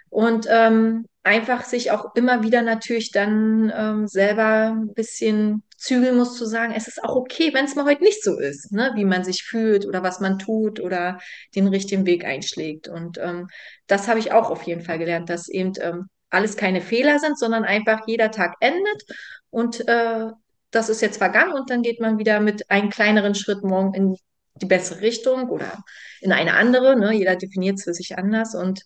Und 0.08 0.46
ähm, 0.48 1.06
einfach 1.24 1.64
sich 1.64 1.90
auch 1.90 2.14
immer 2.14 2.42
wieder 2.44 2.62
natürlich 2.62 3.10
dann 3.10 3.72
ähm, 3.76 4.06
selber 4.06 4.72
ein 4.72 4.94
bisschen 4.94 5.64
zügeln 5.76 6.16
muss, 6.16 6.36
zu 6.38 6.46
sagen, 6.46 6.72
es 6.74 6.88
ist 6.88 7.02
auch 7.02 7.16
okay, 7.16 7.52
wenn 7.52 7.64
es 7.64 7.74
mal 7.74 7.84
heute 7.84 8.02
nicht 8.02 8.22
so 8.22 8.38
ist, 8.38 8.72
ne? 8.72 8.92
wie 8.94 9.04
man 9.04 9.24
sich 9.24 9.42
fühlt 9.42 9.86
oder 9.86 10.02
was 10.02 10.20
man 10.20 10.38
tut 10.38 10.80
oder 10.80 11.18
den 11.54 11.66
richtigen 11.66 12.06
Weg 12.06 12.24
einschlägt. 12.24 12.88
Und 12.88 13.18
ähm, 13.18 13.48
das 13.88 14.08
habe 14.08 14.20
ich 14.20 14.32
auch 14.32 14.50
auf 14.50 14.62
jeden 14.62 14.82
Fall 14.82 14.98
gelernt, 14.98 15.28
dass 15.28 15.48
eben 15.48 15.72
ähm, 15.80 16.06
alles 16.36 16.56
keine 16.56 16.80
Fehler 16.80 17.18
sind, 17.18 17.38
sondern 17.38 17.64
einfach 17.64 18.06
jeder 18.06 18.30
Tag 18.30 18.54
endet 18.60 19.02
und 19.50 19.86
äh, 19.88 20.30
das 20.70 20.88
ist 20.88 21.00
jetzt 21.00 21.18
vergangen 21.18 21.52
und 21.52 21.70
dann 21.70 21.82
geht 21.82 22.00
man 22.00 22.18
wieder 22.18 22.40
mit 22.40 22.70
einem 22.70 22.90
kleineren 22.90 23.34
Schritt 23.34 23.64
morgen 23.64 23.94
in 23.94 24.16
die 24.60 24.66
bessere 24.66 25.00
Richtung 25.00 25.48
oder 25.48 25.84
in 26.20 26.32
eine 26.32 26.54
andere. 26.54 26.96
Ne? 26.96 27.12
Jeder 27.12 27.36
definiert 27.36 27.78
es 27.78 27.84
für 27.84 27.94
sich 27.94 28.18
anders 28.18 28.54
und 28.54 28.82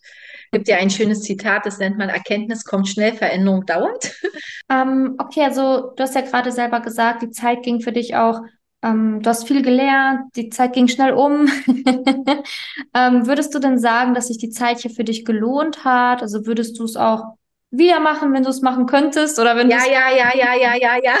gibt 0.51 0.67
ja 0.67 0.77
ein 0.77 0.89
schönes 0.89 1.21
Zitat, 1.21 1.65
das 1.65 1.79
nennt 1.79 1.97
man 1.97 2.09
Erkenntnis 2.09 2.65
kommt 2.65 2.87
schnell, 2.87 3.13
Veränderung 3.13 3.65
dauert. 3.65 4.13
Ähm, 4.69 5.15
okay, 5.17 5.43
also 5.43 5.91
du 5.97 6.03
hast 6.03 6.15
ja 6.15 6.21
gerade 6.21 6.49
selber 6.53 6.79
gesagt, 6.79 7.23
die 7.23 7.31
Zeit 7.31 7.61
ging 7.61 7.81
für 7.81 7.91
dich 7.91 8.15
auch, 8.15 8.39
ähm, 8.81 9.21
du 9.21 9.29
hast 9.29 9.45
viel 9.45 9.63
gelernt, 9.63 10.33
die 10.37 10.47
Zeit 10.49 10.71
ging 10.71 10.87
schnell 10.87 11.11
um. 11.11 11.47
ähm, 12.95 13.27
würdest 13.27 13.53
du 13.53 13.59
denn 13.59 13.79
sagen, 13.79 14.13
dass 14.13 14.27
sich 14.27 14.37
die 14.37 14.49
Zeit 14.49 14.79
hier 14.79 14.91
für 14.91 15.03
dich 15.03 15.25
gelohnt 15.25 15.83
hat? 15.83 16.21
Also 16.21 16.45
würdest 16.45 16.79
du 16.79 16.85
es 16.85 16.95
auch 16.95 17.35
wieder 17.71 17.99
machen, 18.01 18.33
wenn 18.33 18.43
du 18.43 18.49
es 18.49 18.61
machen 18.61 18.85
könntest? 18.85 19.39
Oder 19.39 19.55
wenn 19.55 19.69
ja, 19.69 19.85
ja, 19.85 20.11
ja, 20.15 20.31
ja, 20.35 20.53
ja, 20.55 20.75
ja, 20.75 20.97
ja. 21.01 21.15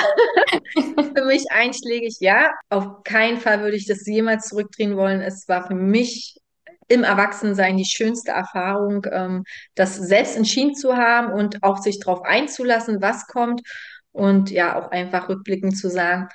für 1.15 1.25
mich 1.25 1.45
einschlägig, 1.49 2.17
ja. 2.19 2.51
Auf 2.69 3.03
keinen 3.03 3.37
Fall 3.37 3.61
würde 3.61 3.77
ich 3.77 3.87
das 3.87 4.05
jemals 4.05 4.49
zurückdrehen 4.49 4.97
wollen. 4.97 5.21
Es 5.21 5.47
war 5.47 5.65
für 5.65 5.75
mich 5.75 6.37
im 6.89 7.03
Erwachsensein 7.03 7.77
die 7.77 7.85
schönste 7.85 8.31
Erfahrung, 8.31 9.07
ähm, 9.09 9.45
das 9.75 9.95
selbst 9.95 10.35
entschieden 10.35 10.75
zu 10.75 10.97
haben 10.97 11.31
und 11.31 11.63
auch 11.63 11.77
sich 11.77 11.99
darauf 11.99 12.23
einzulassen, 12.23 13.01
was 13.01 13.27
kommt. 13.27 13.61
Und 14.11 14.51
ja, 14.51 14.77
auch 14.77 14.91
einfach 14.91 15.29
rückblickend 15.29 15.77
zu 15.77 15.89
sagen, 15.89 16.27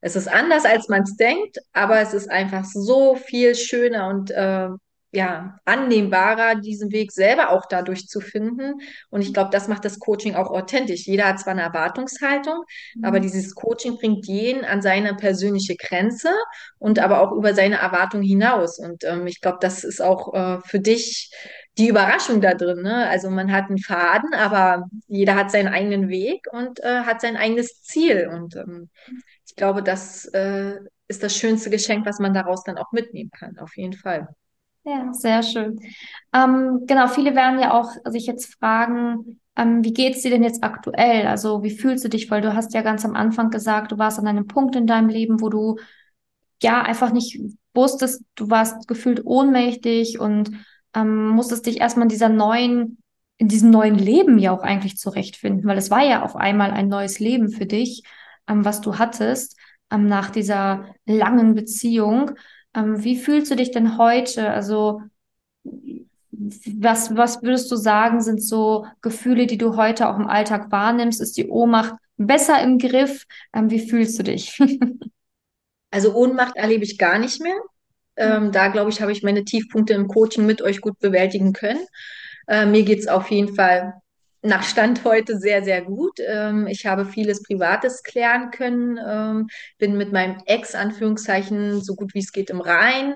es 0.00 0.14
ist 0.14 0.28
anders, 0.28 0.64
als 0.64 0.88
man 0.88 1.02
es 1.02 1.16
denkt, 1.16 1.58
aber 1.72 1.98
es 1.98 2.14
ist 2.14 2.30
einfach 2.30 2.64
so 2.64 3.16
viel 3.16 3.54
schöner 3.56 4.08
und 4.08 4.30
äh, 4.30 4.68
ja, 5.14 5.58
annehmbarer, 5.64 6.56
diesen 6.56 6.90
Weg 6.90 7.12
selber 7.12 7.50
auch 7.50 7.66
dadurch 7.66 8.08
zu 8.08 8.20
finden. 8.20 8.80
Und 9.10 9.20
ich 9.22 9.32
glaube, 9.32 9.50
das 9.50 9.68
macht 9.68 9.84
das 9.84 10.00
Coaching 10.00 10.34
auch 10.34 10.50
authentisch. 10.50 11.06
Jeder 11.06 11.28
hat 11.28 11.38
zwar 11.38 11.52
eine 11.52 11.62
Erwartungshaltung, 11.62 12.64
mhm. 12.96 13.04
aber 13.04 13.20
dieses 13.20 13.54
Coaching 13.54 13.96
bringt 13.96 14.26
jeden 14.26 14.64
an 14.64 14.82
seine 14.82 15.14
persönliche 15.14 15.76
Grenze 15.76 16.30
und 16.78 16.98
aber 16.98 17.20
auch 17.20 17.32
über 17.32 17.54
seine 17.54 17.76
Erwartung 17.76 18.22
hinaus. 18.22 18.78
Und 18.78 19.04
ähm, 19.04 19.26
ich 19.26 19.40
glaube, 19.40 19.58
das 19.60 19.84
ist 19.84 20.02
auch 20.02 20.34
äh, 20.34 20.60
für 20.64 20.80
dich 20.80 21.30
die 21.78 21.88
Überraschung 21.88 22.40
da 22.40 22.54
drin. 22.54 22.82
Ne? 22.82 23.08
Also 23.08 23.30
man 23.30 23.52
hat 23.52 23.68
einen 23.68 23.78
Faden, 23.78 24.34
aber 24.34 24.86
jeder 25.06 25.36
hat 25.36 25.50
seinen 25.50 25.68
eigenen 25.68 26.08
Weg 26.08 26.46
und 26.50 26.80
äh, 26.80 27.00
hat 27.00 27.20
sein 27.20 27.36
eigenes 27.36 27.82
Ziel. 27.82 28.28
Und 28.32 28.56
ähm, 28.56 28.90
ich 29.46 29.54
glaube, 29.54 29.82
das 29.82 30.26
äh, 30.26 30.74
ist 31.06 31.22
das 31.22 31.36
schönste 31.36 31.70
Geschenk, 31.70 32.04
was 32.04 32.18
man 32.18 32.34
daraus 32.34 32.64
dann 32.64 32.78
auch 32.78 32.90
mitnehmen 32.92 33.30
kann, 33.30 33.58
auf 33.58 33.76
jeden 33.76 33.92
Fall. 33.92 34.28
Ja, 34.86 35.12
sehr 35.14 35.42
schön. 35.42 35.80
Ähm, 36.34 36.84
genau, 36.86 37.08
viele 37.08 37.34
werden 37.34 37.58
ja 37.58 37.72
auch 37.72 37.90
sich 38.04 38.26
jetzt 38.26 38.54
fragen, 38.56 39.40
ähm, 39.56 39.82
wie 39.82 39.94
geht's 39.94 40.20
dir 40.22 40.30
denn 40.30 40.42
jetzt 40.42 40.62
aktuell? 40.62 41.26
Also 41.26 41.62
wie 41.62 41.70
fühlst 41.70 42.04
du 42.04 42.08
dich? 42.10 42.30
Weil 42.30 42.42
du 42.42 42.54
hast 42.54 42.74
ja 42.74 42.82
ganz 42.82 43.04
am 43.04 43.14
Anfang 43.16 43.50
gesagt, 43.50 43.92
du 43.92 43.98
warst 43.98 44.18
an 44.18 44.26
einem 44.26 44.46
Punkt 44.46 44.76
in 44.76 44.86
deinem 44.86 45.08
Leben, 45.08 45.40
wo 45.40 45.48
du 45.48 45.76
ja 46.62 46.82
einfach 46.82 47.12
nicht 47.12 47.40
wusstest, 47.74 48.24
du 48.36 48.50
warst 48.50 48.88
gefühlt 48.88 49.24
ohnmächtig 49.26 50.20
und 50.20 50.50
ähm, 50.94 51.28
musstest 51.30 51.66
dich 51.66 51.80
erstmal 51.80 52.04
in 52.04 52.10
dieser 52.10 52.28
neuen, 52.30 52.98
in 53.38 53.48
diesem 53.48 53.70
neuen 53.70 53.96
Leben 53.96 54.38
ja 54.38 54.52
auch 54.52 54.62
eigentlich 54.62 54.98
zurechtfinden, 54.98 55.66
weil 55.66 55.78
es 55.78 55.90
war 55.90 56.04
ja 56.04 56.22
auf 56.24 56.36
einmal 56.36 56.70
ein 56.72 56.88
neues 56.88 57.20
Leben 57.20 57.50
für 57.50 57.66
dich, 57.66 58.02
ähm, 58.48 58.64
was 58.64 58.80
du 58.82 58.98
hattest 58.98 59.58
ähm, 59.90 60.08
nach 60.08 60.30
dieser 60.30 60.86
langen 61.06 61.54
Beziehung. 61.54 62.32
Ähm, 62.74 63.02
wie 63.04 63.16
fühlst 63.16 63.50
du 63.50 63.56
dich 63.56 63.70
denn 63.70 63.98
heute? 63.98 64.50
Also, 64.50 65.02
was, 66.32 67.16
was 67.16 67.42
würdest 67.42 67.70
du 67.70 67.76
sagen, 67.76 68.20
sind 68.20 68.42
so 68.42 68.86
Gefühle, 69.00 69.46
die 69.46 69.58
du 69.58 69.76
heute 69.76 70.08
auch 70.08 70.18
im 70.18 70.26
Alltag 70.26 70.70
wahrnimmst? 70.70 71.20
Ist 71.20 71.36
die 71.36 71.48
Ohnmacht 71.48 71.94
besser 72.16 72.60
im 72.62 72.78
Griff? 72.78 73.24
Ähm, 73.52 73.70
wie 73.70 73.88
fühlst 73.88 74.18
du 74.18 74.24
dich? 74.24 74.58
also 75.90 76.14
Ohnmacht 76.14 76.56
erlebe 76.56 76.84
ich 76.84 76.98
gar 76.98 77.18
nicht 77.18 77.40
mehr. 77.40 77.56
Ähm, 78.16 78.52
da 78.52 78.68
glaube 78.68 78.90
ich, 78.90 79.00
habe 79.00 79.12
ich 79.12 79.22
meine 79.22 79.44
Tiefpunkte 79.44 79.94
im 79.94 80.08
Coaching 80.08 80.46
mit 80.46 80.62
euch 80.62 80.80
gut 80.80 80.98
bewältigen 80.98 81.52
können. 81.52 81.84
Äh, 82.46 82.66
mir 82.66 82.84
geht 82.84 83.00
es 83.00 83.08
auf 83.08 83.30
jeden 83.30 83.54
Fall 83.54 83.94
nach 84.44 84.62
Stand 84.62 85.04
heute 85.04 85.38
sehr, 85.38 85.64
sehr 85.64 85.82
gut. 85.82 86.18
Ähm, 86.20 86.66
ich 86.66 86.84
habe 86.86 87.06
vieles 87.06 87.42
Privates 87.42 88.02
klären 88.02 88.50
können, 88.50 88.98
ähm, 89.04 89.48
bin 89.78 89.96
mit 89.96 90.12
meinem 90.12 90.36
Ex, 90.44 90.74
Anführungszeichen, 90.74 91.82
so 91.82 91.94
gut 91.94 92.14
wie 92.14 92.18
es 92.18 92.30
geht 92.30 92.50
im 92.50 92.60
Rein. 92.60 93.14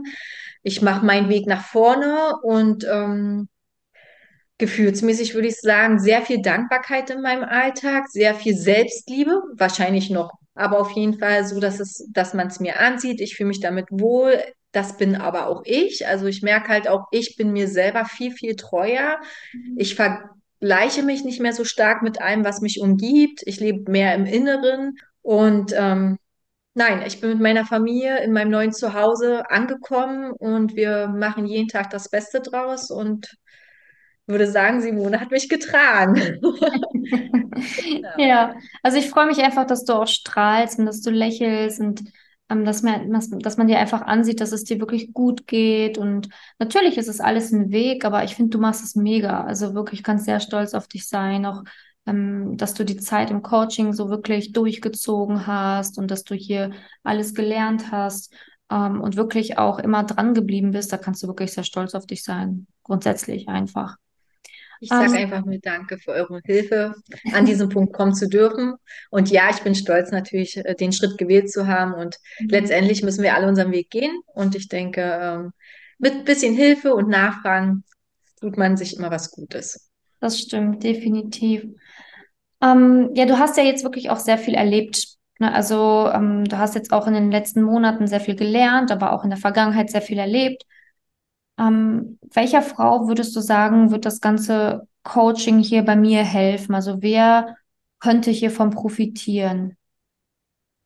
Ich 0.63 0.81
mache 0.81 1.05
meinen 1.05 1.29
Weg 1.29 1.47
nach 1.47 1.65
vorne 1.65 2.35
und 2.43 2.87
ähm, 2.91 3.49
gefühlsmäßig 4.57 5.35
würde 5.35 5.49
ich 5.49 5.57
sagen, 5.61 6.01
sehr 6.01 6.23
viel 6.23 6.41
Dankbarkeit 6.41 7.11
in 7.11 7.21
meinem 7.21 7.45
Alltag, 7.45 8.09
sehr 8.09 8.35
viel 8.35 8.57
Selbstliebe, 8.57 9.43
wahrscheinlich 9.55 10.11
noch, 10.11 10.33
aber 10.55 10.81
auf 10.81 10.91
jeden 10.93 11.19
Fall 11.19 11.45
so, 11.45 11.61
dass 11.61 11.79
es, 11.79 12.09
dass 12.11 12.33
man 12.35 12.49
es 12.49 12.59
mir 12.59 12.81
ansieht. 12.81 13.21
Ich 13.21 13.37
fühle 13.37 13.49
mich 13.49 13.61
damit 13.61 13.87
wohl. 13.91 14.43
Das 14.73 14.97
bin 14.97 15.17
aber 15.17 15.47
auch 15.47 15.63
ich. 15.65 16.07
Also 16.07 16.27
ich 16.27 16.43
merke 16.43 16.69
halt 16.69 16.89
auch, 16.89 17.07
ich 17.11 17.37
bin 17.37 17.53
mir 17.53 17.69
selber 17.69 18.05
viel, 18.05 18.33
viel 18.33 18.57
treuer. 18.57 19.19
Mhm. 19.53 19.77
Ich 19.79 19.95
ver 19.95 20.31
gleiche 20.61 21.03
mich 21.03 21.25
nicht 21.25 21.41
mehr 21.41 21.53
so 21.53 21.65
stark 21.65 22.03
mit 22.03 22.21
allem, 22.21 22.45
was 22.45 22.61
mich 22.61 22.81
umgibt. 22.81 23.43
Ich 23.47 23.61
lebe 23.61 23.91
mehr 23.91 24.15
im 24.15 24.27
Inneren 24.27 24.97
und 25.23 25.73
ähm, 25.77 26.19
nein, 26.75 27.03
ich 27.07 27.21
bin 27.21 27.31
mit 27.31 27.41
meiner 27.41 27.65
Familie 27.65 28.23
in 28.23 28.33
meinem 28.33 28.51
neuen 28.51 28.73
Zuhause 28.73 29.51
angekommen 29.51 30.33
und 30.33 30.77
wir 30.77 31.09
machen 31.09 31.47
jeden 31.47 31.69
Tag 31.69 31.91
das 31.91 32.09
Beste 32.09 32.41
draus 32.41 32.91
und 32.91 33.37
würde 34.27 34.47
sagen, 34.51 34.81
Simone 34.81 35.21
hat 35.21 35.31
mich 35.31 35.49
getragen. 35.49 36.39
ja, 38.19 38.55
also 38.83 38.99
ich 38.99 39.09
freue 39.09 39.27
mich 39.27 39.39
einfach, 39.39 39.67
dass 39.67 39.85
du 39.85 39.95
auch 39.95 40.07
strahlst 40.07 40.79
und 40.79 40.87
dass 40.87 41.01
du 41.01 41.11
lächelst 41.11 41.81
und 41.81 42.03
dass, 42.49 42.83
man, 42.83 43.11
dass 43.11 43.57
man 43.57 43.69
dir 43.69 43.79
einfach 43.79 44.03
ansieht, 44.03 44.41
dass 44.41 44.53
es 44.53 44.65
dir 44.65 44.81
wirklich 44.81 45.13
gut 45.13 45.47
geht. 45.47 45.99
Und 45.99 46.29
natürlich 46.59 46.97
ist 46.97 47.09
es 47.09 47.21
alles 47.21 47.53
ein 47.53 47.71
Weg, 47.71 48.05
aber 48.05 48.25
ich 48.25 48.35
finde, 48.35 48.51
du 48.51 48.59
machst 48.59 48.83
es 48.83 48.95
mega. 48.95 49.45
Also 49.45 49.75
wirklich, 49.75 50.03
kannst 50.03 50.25
sehr 50.25 50.41
stolz 50.41 50.75
auf 50.75 50.89
dich 50.89 51.09
sein, 51.09 51.45
auch 51.45 51.63
ähm, 52.07 52.57
dass 52.57 52.75
du 52.75 52.85
die 52.85 52.97
Zeit 52.97 53.31
im 53.31 53.43
Coaching 53.43 53.93
so 53.93 54.09
wirklich 54.09 54.53
durchgezogen 54.53 55.47
hast 55.47 55.99
und 55.99 56.11
dass 56.11 56.25
du 56.25 56.35
hier 56.35 56.71
alles 57.03 57.35
gelernt 57.35 57.93
hast 57.93 58.33
ähm, 58.71 59.01
und 59.01 59.17
wirklich 59.17 59.59
auch 59.59 59.79
immer 59.79 60.05
dran 60.05 60.33
geblieben 60.35 60.71
bist. 60.71 60.93
Da 60.93 60.97
kannst 60.97 61.23
du 61.23 61.27
wirklich 61.27 61.53
sehr 61.53 61.65
stolz 61.65 61.95
auf 61.95 62.07
dich 62.07 62.23
sein. 62.25 62.67
Grundsätzlich 62.83 63.49
einfach. 63.49 63.97
Ich 64.81 64.89
sage 64.89 65.11
um, 65.11 65.15
ähm, 65.15 65.23
einfach 65.23 65.45
nur 65.45 65.59
Danke 65.59 65.99
für 65.99 66.13
eure 66.13 66.41
Hilfe, 66.45 66.95
an 67.33 67.47
diesem 67.47 67.69
Punkt 67.69 67.93
kommen 67.93 68.15
zu 68.15 68.29
dürfen. 68.29 68.75
Und 69.11 69.31
ja, 69.31 69.51
ich 69.51 69.63
bin 69.63 69.75
stolz 69.75 70.11
natürlich, 70.11 70.57
äh, 70.57 70.75
den 70.75 70.93
Schritt 70.93 71.19
gewählt 71.19 71.51
zu 71.51 71.67
haben. 71.67 71.95
Und 71.95 72.17
mhm. 72.41 72.49
letztendlich 72.49 73.03
müssen 73.03 73.23
wir 73.23 73.35
alle 73.35 73.49
unseren 73.49 73.73
Weg 73.73 73.91
gehen. 73.91 74.21
Und 74.35 74.55
ich 74.55 74.69
denke, 74.69 75.01
ähm, 75.21 75.53
mit 75.99 76.13
ein 76.13 76.25
bisschen 76.25 76.55
Hilfe 76.55 76.95
und 76.95 77.09
Nachfragen 77.09 77.85
tut 78.41 78.57
man 78.57 78.77
sich 78.77 78.97
immer 78.97 79.11
was 79.11 79.31
Gutes. 79.31 79.91
Das 80.21 80.39
stimmt, 80.39 80.83
definitiv. 80.83 81.65
Ähm, 82.61 83.11
ja, 83.15 83.27
du 83.27 83.39
hast 83.39 83.57
ja 83.57 83.65
jetzt 83.65 83.85
wirklich 83.85 84.11
auch 84.11 84.19
sehr 84.19 84.39
viel 84.39 84.55
erlebt. 84.55 85.17
Ne? 85.39 85.53
Also 85.53 86.11
ähm, 86.13 86.45
du 86.45 86.59
hast 86.59 86.75
jetzt 86.75 86.93
auch 86.93 87.07
in 87.07 87.15
den 87.15 87.31
letzten 87.31 87.63
Monaten 87.63 88.07
sehr 88.07 88.21
viel 88.21 88.37
gelernt, 88.37 88.91
aber 88.91 89.13
auch 89.13 89.25
in 89.25 89.31
der 89.31 89.39
Vergangenheit 89.39 89.91
sehr 89.91 90.03
viel 90.03 90.19
erlebt. 90.19 90.65
Ähm, 91.59 92.19
welcher 92.33 92.63
Frau 92.63 93.09
würdest 93.09 93.35
du 93.35 93.41
sagen, 93.41 93.91
wird 93.91 94.05
das 94.05 94.21
ganze 94.21 94.87
Coaching 95.03 95.59
hier 95.59 95.83
bei 95.83 95.97
mir 95.97 96.25
helfen? 96.25 96.75
Also 96.75 97.03
wer 97.03 97.57
könnte 98.01 98.31
hiervon 98.31 98.71
profitieren? 98.71 99.77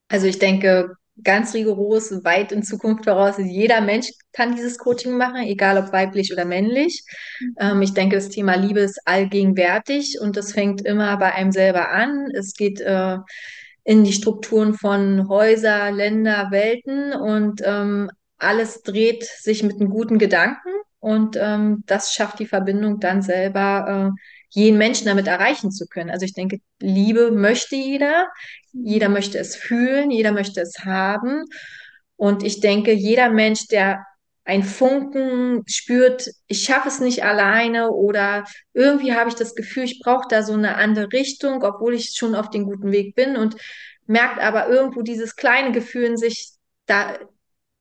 Also 0.09 0.27
ich 0.27 0.39
denke, 0.39 0.97
ganz 1.23 1.55
rigoros, 1.55 2.25
weit 2.25 2.53
in 2.53 2.63
Zukunft 2.63 3.05
voraus, 3.05 3.37
jeder 3.39 3.81
Mensch 3.81 4.11
kann 4.33 4.55
dieses 4.55 4.79
Coaching 4.79 5.17
machen, 5.17 5.43
egal 5.43 5.79
ob 5.79 5.93
weiblich 5.93 6.33
oder 6.33 6.45
männlich. 6.45 7.05
Mhm. 7.41 7.55
Ähm, 7.61 7.83
ich 7.83 7.95
denke, 7.95 8.17
das 8.17 8.29
Thema 8.29 8.55
Liebe 8.57 8.81
ist 8.81 9.01
allgegenwärtig 9.05 10.19
und 10.21 10.37
das 10.37 10.53
fängt 10.53 10.83
immer 10.83 11.17
bei 11.19 11.33
einem 11.35 11.53
selber 11.53 11.91
an. 11.91 12.29
Es 12.35 12.55
geht 12.55 12.81
äh, 12.81 13.19
in 13.85 14.05
die 14.05 14.13
Strukturen 14.13 14.75
von 14.75 15.29
Häuser, 15.29 15.91
Länder, 15.91 16.49
Welten 16.51 17.13
und 17.13 17.63
ähm, 17.65 18.11
alles 18.43 18.83
dreht 18.83 19.25
sich 19.25 19.63
mit 19.63 19.81
einem 19.81 19.91
guten 19.91 20.19
Gedanken 20.19 20.71
und 20.99 21.37
ähm, 21.41 21.83
das 21.87 22.15
schafft 22.15 22.39
die 22.39 22.47
Verbindung 22.47 23.01
dann 23.01 23.23
selber, 23.23 24.13
äh, 24.15 24.21
jeden 24.51 24.79
Menschen 24.79 25.07
damit 25.07 25.27
erreichen 25.27 25.71
zu 25.71 25.87
können. 25.87 26.11
Also 26.11 26.25
ich 26.25 26.35
denke, 26.35 26.59
Liebe 26.81 27.31
möchte 27.31 27.75
jeder, 27.75 28.29
jeder 28.73 29.09
möchte 29.09 29.39
es 29.39 29.57
fühlen, 29.57 30.11
jeder 30.11 30.33
möchte 30.33 30.61
es 30.61 30.85
haben. 30.85 31.45
Und 32.17 32.43
ich 32.43 32.61
denke, 32.61 32.93
jeder 32.93 33.31
Mensch, 33.31 33.67
der 33.69 34.05
ein 34.45 34.63
Funken 34.63 35.63
spürt, 35.67 36.29
ich 36.47 36.65
schaffe 36.65 36.89
es 36.89 37.01
nicht 37.01 37.25
alleine 37.25 37.91
oder 37.91 38.45
irgendwie 38.73 39.15
habe 39.15 39.31
ich 39.31 39.37
das 39.37 39.55
Gefühl, 39.55 39.85
ich 39.85 40.01
brauche 40.01 40.27
da 40.29 40.43
so 40.43 40.53
eine 40.53 40.77
andere 40.77 41.13
Richtung, 41.13 41.63
obwohl 41.63 41.95
ich 41.95 42.15
schon 42.15 42.35
auf 42.35 42.51
dem 42.51 42.65
guten 42.65 42.93
Weg 42.93 43.15
bin 43.15 43.37
und 43.37 43.57
merkt 44.07 44.41
aber 44.41 44.69
irgendwo 44.69 45.03
dieses 45.03 45.37
kleine 45.37 45.73
Gefühl 45.73 46.05
in 46.05 46.17
sich, 46.17 46.51
da, 46.87 47.19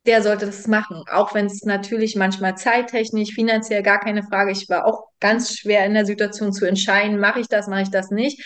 der 0.05 0.23
sollte 0.23 0.47
das 0.47 0.67
machen. 0.67 1.03
Auch 1.11 1.33
wenn 1.33 1.45
es 1.45 1.63
natürlich 1.63 2.15
manchmal 2.15 2.55
zeittechnisch, 2.57 3.33
finanziell 3.33 3.83
gar 3.83 3.99
keine 3.99 4.23
Frage. 4.23 4.51
Ich 4.51 4.67
war 4.69 4.85
auch 4.85 5.03
ganz 5.19 5.55
schwer 5.57 5.85
in 5.85 5.93
der 5.93 6.05
Situation 6.05 6.53
zu 6.53 6.65
entscheiden, 6.65 7.19
mache 7.19 7.39
ich 7.39 7.47
das, 7.47 7.67
mache 7.67 7.83
ich 7.83 7.91
das 7.91 8.09
nicht. 8.09 8.43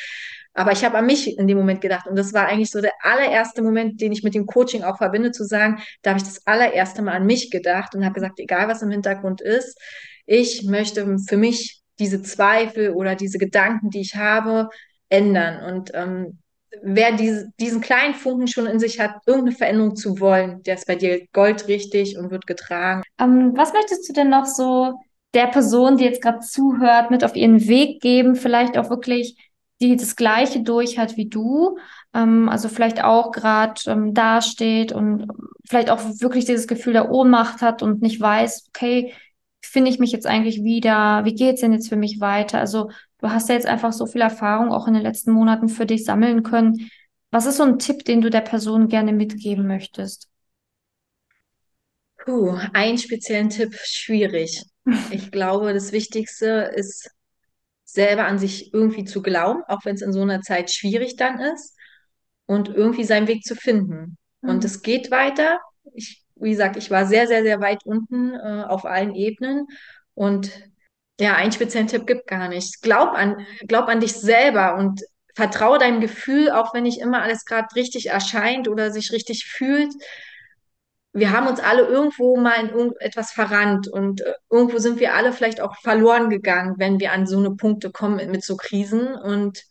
Aber 0.54 0.72
ich 0.72 0.86
habe 0.86 0.98
an 0.98 1.06
mich 1.06 1.38
in 1.38 1.48
dem 1.48 1.58
Moment 1.58 1.82
gedacht. 1.82 2.08
Und 2.08 2.18
das 2.18 2.34
war 2.34 2.48
eigentlich 2.48 2.72
so 2.72 2.82
der 2.82 2.94
allererste 3.02 3.62
Moment, 3.62 4.00
den 4.02 4.12
ich 4.12 4.24
mit 4.24 4.36
dem 4.36 4.46
Coaching 4.46 4.84
auch 4.84 4.98
verbinde, 4.98 5.32
zu 5.32 5.44
sagen, 5.44 5.82
da 6.02 6.12
habe 6.12 6.20
ich 6.20 6.26
das 6.26 6.46
allererste 6.48 7.02
Mal 7.02 7.14
an 7.14 7.26
mich 7.26 7.52
gedacht 7.52 7.94
und 7.94 8.06
habe 8.06 8.16
gesagt, 8.16 8.40
egal 8.40 8.68
was 8.68 8.82
im 8.82 8.90
Hintergrund 8.90 9.42
ist, 9.42 9.78
ich 10.26 10.64
möchte 10.64 11.18
für 11.28 11.38
mich 11.38 11.82
diese 12.00 12.22
Zweifel 12.22 12.92
oder 12.92 13.16
diese 13.16 13.38
Gedanken, 13.38 13.90
die 13.90 14.02
ich 14.02 14.16
habe, 14.16 14.70
ändern. 15.10 15.76
Und 15.76 15.92
ähm, 15.94 16.40
wer 16.84 17.14
diese, 17.14 17.52
diesen 17.60 17.82
kleinen 17.82 18.14
Funken 18.14 18.48
schon 18.48 18.66
in 18.66 18.80
sich 18.80 19.00
hat, 19.00 19.16
irgendeine 19.26 19.56
Veränderung 19.56 19.96
zu 19.96 20.20
wollen, 20.20 20.64
der 20.64 20.76
ist 20.76 20.88
bei 20.88 20.96
dir 20.96 21.26
goldrichtig 21.34 22.18
und 22.18 22.32
wird 22.32 22.48
getragen. 22.48 23.04
Ähm, 23.20 23.54
was 23.56 23.74
möchtest 23.74 24.08
du 24.08 24.14
denn 24.14 24.30
noch 24.30 24.46
so 24.46 25.00
der 25.34 25.48
Person, 25.48 25.98
die 25.98 26.06
jetzt 26.06 26.22
gerade 26.22 26.40
zuhört, 26.40 27.12
mit 27.12 27.24
auf 27.24 27.36
ihren 27.36 27.68
Weg 27.68 28.02
geben? 28.02 28.36
Vielleicht 28.36 28.78
auch 28.78 28.90
wirklich, 28.90 29.38
die 29.82 29.96
das 29.96 30.16
Gleiche 30.16 30.62
durch 30.62 30.98
hat 30.98 31.18
wie 31.18 31.28
du, 31.28 31.78
ähm, 32.14 32.50
also 32.50 32.70
vielleicht 32.70 33.04
auch 33.04 33.32
gerade 33.32 33.82
ähm, 33.88 34.14
dasteht 34.14 34.92
und 34.92 35.28
vielleicht 35.68 35.90
auch 35.90 36.00
wirklich 36.20 36.46
dieses 36.46 36.68
Gefühl 36.68 36.94
der 36.94 37.12
Ohnmacht 37.12 37.62
hat 37.62 37.84
und 37.84 38.02
nicht 38.02 38.22
weiß, 38.22 38.70
okay, 38.70 39.14
finde 39.62 39.92
ich 39.92 40.00
mich 40.00 40.12
jetzt 40.12 40.28
eigentlich 40.28 40.64
wieder? 40.64 41.26
Wie 41.26 41.34
geht's 41.36 41.62
denn 41.62 41.74
jetzt 41.74 41.90
für 41.90 41.98
mich 41.98 42.22
weiter? 42.22 42.60
Also 42.60 42.90
du 43.26 43.32
hast 43.32 43.50
ja 43.50 43.56
jetzt 43.56 43.68
einfach 43.68 43.94
so 43.94 44.06
viel 44.06 44.22
Erfahrung 44.22 44.72
auch 44.72 44.88
in 44.88 44.94
den 44.94 45.04
letzten 45.04 45.32
Monaten 45.32 45.70
für 45.70 45.86
dich 45.86 46.06
sammeln 46.06 46.44
können. 46.44 46.90
Was 47.32 47.46
ist 47.46 47.58
so 47.58 47.64
ein 47.64 47.80
Tipp, 47.80 48.06
den 48.06 48.22
du 48.22 48.30
der 48.30 48.42
Person 48.42 48.88
gerne 48.88 49.14
mitgeben 49.14 49.68
möchtest? 49.68 50.30
Puh, 52.18 52.58
einen 52.74 52.98
speziellen 52.98 53.50
Tipp, 53.50 53.76
schwierig. 53.84 54.64
Ich 55.08 55.32
glaube, 55.32 55.74
das 55.74 55.92
Wichtigste 55.92 56.72
ist, 56.76 57.10
selber 57.86 58.26
an 58.26 58.40
sich 58.40 58.74
irgendwie 58.74 59.06
zu 59.06 59.22
glauben, 59.22 59.64
auch 59.68 59.86
wenn 59.86 59.96
es 59.96 60.02
in 60.04 60.14
so 60.14 60.22
einer 60.22 60.42
Zeit 60.42 60.72
schwierig 60.72 61.18
dann 61.18 61.40
ist 61.40 61.76
und 62.48 62.70
irgendwie 62.70 63.04
seinen 63.06 63.28
Weg 63.28 63.44
zu 63.46 63.56
finden. 63.56 64.18
Und 64.46 64.64
Mhm. 64.64 64.66
es 64.66 64.82
geht 64.84 65.12
weiter. 65.12 65.60
Ich, 65.94 66.26
wie 66.36 66.52
gesagt, 66.52 66.78
ich 66.78 66.92
war 66.92 67.06
sehr, 67.08 67.28
sehr, 67.28 67.44
sehr 67.44 67.62
weit 67.62 67.86
unten 67.86 68.34
äh, 68.36 68.66
auf 68.68 68.86
allen 68.86 69.16
Ebenen 69.16 69.68
und 70.16 70.52
ja, 71.20 71.36
einen 71.36 71.52
speziellen 71.52 71.88
Tipp 71.88 72.08
gibt 72.08 72.28
gar 72.28 72.48
nicht. 72.50 72.82
Glaub 72.82 73.14
an, 73.14 73.46
glaub 73.68 73.88
an 73.88 74.00
dich 74.00 74.14
selber 74.14 74.76
und 74.76 75.02
vertraue 75.34 75.80
deinem 75.80 76.02
Gefühl, 76.02 76.52
auch 76.52 76.74
wenn 76.74 76.84
nicht 76.84 77.00
immer 77.00 77.22
alles 77.22 77.46
gerade 77.46 77.68
richtig 77.76 78.10
erscheint 78.10 78.68
oder 78.68 78.92
sich 78.92 79.12
richtig 79.12 79.46
fühlt 79.46 79.94
wir 81.16 81.32
haben 81.32 81.48
uns 81.48 81.62
alle 81.62 81.84
irgendwo 81.84 82.36
mal 82.36 82.60
in 82.60 82.70
irgendetwas 82.70 83.32
verrannt 83.32 83.88
und 83.88 84.20
äh, 84.20 84.34
irgendwo 84.50 84.80
sind 84.80 85.00
wir 85.00 85.16
alle 85.16 85.32
vielleicht 85.32 85.62
auch 85.62 85.78
verloren 85.78 86.30
gegangen, 86.30 86.76
wenn 86.78 87.00
wir 87.00 87.14
an 87.14 87.26
so 87.26 87.40
eine 87.40 87.52
Punkte 87.52 87.90
kommen 87.90 88.18
mit, 88.18 88.30
mit 88.30 88.44
so 88.44 88.58
Krisen 88.58 89.16
und 89.16 89.64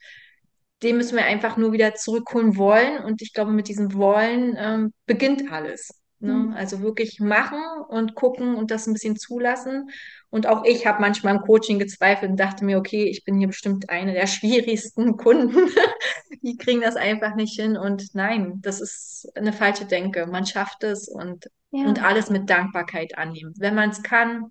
dem 0.82 0.96
müssen 0.96 1.16
wir 1.16 1.26
einfach 1.26 1.58
nur 1.58 1.72
wieder 1.72 1.94
zurückholen 1.94 2.56
wollen 2.56 3.04
und 3.04 3.20
ich 3.20 3.34
glaube, 3.34 3.52
mit 3.52 3.68
diesem 3.68 3.92
Wollen 3.92 4.56
ähm, 4.58 4.94
beginnt 5.04 5.52
alles. 5.52 5.90
Ne? 6.18 6.32
Mhm. 6.32 6.52
Also 6.54 6.80
wirklich 6.80 7.20
machen 7.20 7.62
und 7.88 8.14
gucken 8.14 8.54
und 8.54 8.70
das 8.70 8.86
ein 8.86 8.94
bisschen 8.94 9.16
zulassen. 9.16 9.90
Und 10.34 10.48
auch 10.48 10.64
ich 10.64 10.84
habe 10.84 11.00
manchmal 11.00 11.36
im 11.36 11.42
Coaching 11.42 11.78
gezweifelt 11.78 12.28
und 12.32 12.40
dachte 12.40 12.64
mir, 12.64 12.76
okay, 12.76 13.04
ich 13.04 13.24
bin 13.24 13.38
hier 13.38 13.46
bestimmt 13.46 13.88
eine 13.88 14.14
der 14.14 14.26
schwierigsten 14.26 15.16
Kunden. 15.16 15.54
Die 16.42 16.56
kriegen 16.56 16.80
das 16.80 16.96
einfach 16.96 17.36
nicht 17.36 17.54
hin. 17.54 17.76
Und 17.76 18.16
nein, 18.16 18.60
das 18.60 18.80
ist 18.80 19.30
eine 19.36 19.52
falsche 19.52 19.84
Denke. 19.86 20.26
Man 20.26 20.44
schafft 20.44 20.82
es 20.82 21.06
und, 21.06 21.48
und 21.70 21.98
Ja. 21.98 22.04
alles 22.04 22.30
mit 22.30 22.50
Dankbarkeit 22.50 23.16
annehmen. 23.16 23.54
Wenn 23.58 23.76
man 23.76 23.90
es 23.90 24.02
kann, 24.02 24.50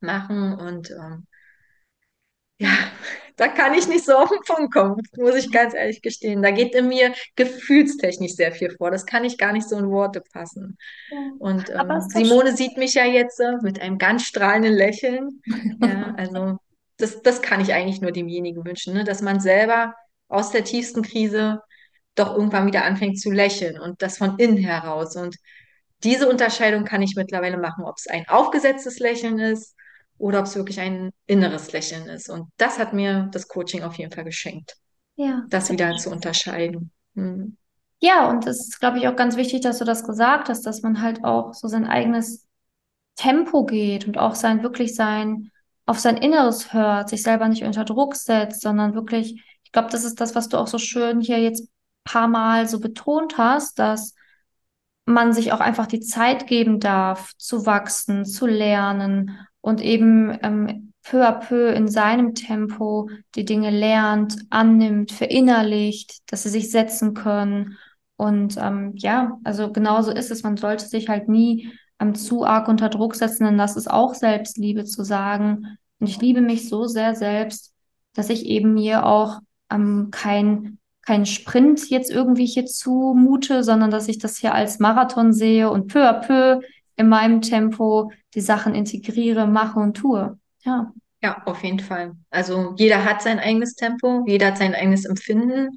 machen 0.00 0.52
und 0.60 0.90
ähm, 0.90 1.26
ja, 2.58 2.68
da 3.36 3.48
kann 3.48 3.74
ich 3.74 3.88
nicht 3.88 4.04
so 4.04 4.12
auf 4.14 4.28
den 4.28 4.40
Punkt 4.46 4.72
kommen, 4.72 4.96
muss 5.16 5.34
ich 5.34 5.50
ganz 5.50 5.74
ehrlich 5.74 6.02
gestehen. 6.02 6.42
Da 6.42 6.50
geht 6.50 6.74
in 6.74 6.88
mir 6.88 7.12
gefühlstechnisch 7.34 8.34
sehr 8.34 8.52
viel 8.52 8.70
vor. 8.70 8.90
Das 8.90 9.06
kann 9.06 9.24
ich 9.24 9.38
gar 9.38 9.52
nicht 9.52 9.68
so 9.68 9.76
in 9.76 9.90
Worte 9.90 10.22
fassen. 10.32 10.78
Ja. 11.10 11.18
Und 11.38 11.70
ähm, 11.70 12.00
Simone 12.00 12.56
sieht 12.56 12.76
mich 12.76 12.94
ja 12.94 13.04
jetzt 13.04 13.40
äh, 13.40 13.56
mit 13.62 13.80
einem 13.80 13.98
ganz 13.98 14.22
strahlenden 14.22 14.74
Lächeln. 14.74 15.42
Ja, 15.46 15.88
schön. 15.88 16.04
also 16.16 16.58
das, 16.96 17.22
das 17.22 17.42
kann 17.42 17.60
ich 17.60 17.72
eigentlich 17.72 18.00
nur 18.00 18.12
demjenigen 18.12 18.64
wünschen, 18.64 18.94
ne? 18.94 19.04
Dass 19.04 19.20
man 19.20 19.40
selber 19.40 19.94
aus 20.28 20.50
der 20.50 20.64
tiefsten 20.64 21.02
Krise 21.02 21.60
doch 22.14 22.36
irgendwann 22.36 22.66
wieder 22.66 22.84
anfängt 22.84 23.20
zu 23.20 23.32
lächeln 23.32 23.80
und 23.80 24.00
das 24.00 24.18
von 24.18 24.38
innen 24.38 24.58
heraus. 24.58 25.16
Und 25.16 25.36
diese 26.04 26.28
Unterscheidung 26.28 26.84
kann 26.84 27.02
ich 27.02 27.16
mittlerweile 27.16 27.58
machen, 27.58 27.84
ob 27.84 27.96
es 27.96 28.06
ein 28.06 28.28
aufgesetztes 28.28 29.00
Lächeln 29.00 29.40
ist 29.40 29.74
oder 30.18 30.40
ob 30.40 30.46
es 30.46 30.56
wirklich 30.56 30.80
ein 30.80 31.10
inneres 31.26 31.72
Lächeln 31.72 32.08
ist. 32.08 32.28
Und 32.30 32.48
das 32.56 32.78
hat 32.78 32.92
mir 32.92 33.28
das 33.32 33.48
Coaching 33.48 33.82
auf 33.82 33.94
jeden 33.96 34.12
Fall 34.12 34.24
geschenkt, 34.24 34.76
Ja, 35.16 35.44
das 35.48 35.70
wieder 35.70 35.96
zu 35.96 36.10
unterscheiden. 36.10 36.90
Hm. 37.14 37.56
Ja, 38.00 38.28
und 38.28 38.46
es 38.46 38.68
ist, 38.68 38.80
glaube 38.80 38.98
ich, 38.98 39.08
auch 39.08 39.16
ganz 39.16 39.36
wichtig, 39.36 39.62
dass 39.62 39.78
du 39.78 39.84
das 39.84 40.04
gesagt 40.04 40.48
hast, 40.48 40.62
dass 40.66 40.82
man 40.82 41.00
halt 41.00 41.24
auch 41.24 41.54
so 41.54 41.68
sein 41.68 41.86
eigenes 41.86 42.46
Tempo 43.16 43.64
geht 43.64 44.06
und 44.06 44.18
auch 44.18 44.34
sein, 44.34 44.62
wirklich 44.62 44.94
sein, 44.94 45.50
auf 45.86 45.98
sein 45.98 46.16
Inneres 46.16 46.72
hört, 46.72 47.08
sich 47.08 47.22
selber 47.22 47.48
nicht 47.48 47.64
unter 47.64 47.84
Druck 47.84 48.16
setzt, 48.16 48.62
sondern 48.62 48.94
wirklich, 48.94 49.42
ich 49.62 49.72
glaube, 49.72 49.88
das 49.90 50.04
ist 50.04 50.20
das, 50.20 50.34
was 50.34 50.48
du 50.48 50.58
auch 50.58 50.66
so 50.66 50.78
schön 50.78 51.20
hier 51.20 51.38
jetzt 51.40 51.68
paar 52.04 52.28
Mal 52.28 52.68
so 52.68 52.80
betont 52.80 53.38
hast, 53.38 53.78
dass 53.78 54.14
man 55.06 55.32
sich 55.32 55.52
auch 55.52 55.60
einfach 55.60 55.86
die 55.86 56.00
Zeit 56.00 56.46
geben 56.46 56.80
darf, 56.80 57.32
zu 57.36 57.66
wachsen, 57.66 58.24
zu 58.24 58.46
lernen 58.46 59.38
und 59.64 59.80
eben 59.80 60.38
ähm, 60.42 60.92
peu 61.02 61.26
à 61.26 61.32
peu 61.32 61.70
in 61.70 61.88
seinem 61.88 62.34
Tempo 62.34 63.08
die 63.34 63.46
Dinge 63.46 63.70
lernt, 63.70 64.36
annimmt, 64.50 65.10
verinnerlicht, 65.10 66.20
dass 66.30 66.42
sie 66.42 66.50
sich 66.50 66.70
setzen 66.70 67.14
können. 67.14 67.78
Und 68.16 68.58
ähm, 68.58 68.92
ja, 68.96 69.38
also 69.42 69.72
genauso 69.72 70.10
ist 70.10 70.30
es. 70.30 70.42
Man 70.42 70.58
sollte 70.58 70.84
sich 70.84 71.08
halt 71.08 71.30
nie 71.30 71.72
ähm, 71.98 72.14
zu 72.14 72.44
arg 72.44 72.68
unter 72.68 72.90
Druck 72.90 73.14
setzen, 73.14 73.44
denn 73.44 73.56
das 73.56 73.76
ist 73.76 73.90
auch 73.90 74.12
Selbstliebe 74.12 74.84
zu 74.84 75.02
sagen. 75.02 75.78
Und 75.98 76.10
ich 76.10 76.20
liebe 76.20 76.42
mich 76.42 76.68
so 76.68 76.84
sehr 76.84 77.14
selbst, 77.14 77.72
dass 78.12 78.28
ich 78.28 78.44
eben 78.44 78.74
mir 78.74 79.06
auch 79.06 79.40
ähm, 79.70 80.08
kein 80.10 80.78
keinen 81.06 81.26
Sprint 81.26 81.88
jetzt 81.88 82.10
irgendwie 82.10 82.46
hier 82.46 82.66
zumute, 82.66 83.64
sondern 83.64 83.90
dass 83.90 84.08
ich 84.08 84.18
das 84.18 84.36
hier 84.38 84.54
als 84.54 84.78
Marathon 84.78 85.32
sehe 85.32 85.70
und 85.70 85.88
peu 85.88 86.06
à 86.06 86.12
peu 86.14 86.60
in 86.96 87.08
meinem 87.08 87.40
Tempo 87.40 88.12
die 88.34 88.40
Sachen 88.40 88.74
integriere, 88.74 89.46
mache 89.46 89.80
und 89.80 89.96
tue. 89.96 90.38
Ja, 90.64 90.92
Ja, 91.22 91.42
auf 91.44 91.62
jeden 91.62 91.80
Fall. 91.80 92.12
Also 92.30 92.74
jeder 92.76 93.04
hat 93.04 93.22
sein 93.22 93.38
eigenes 93.38 93.74
Tempo, 93.74 94.24
jeder 94.26 94.48
hat 94.48 94.58
sein 94.58 94.74
eigenes 94.74 95.04
Empfinden 95.04 95.70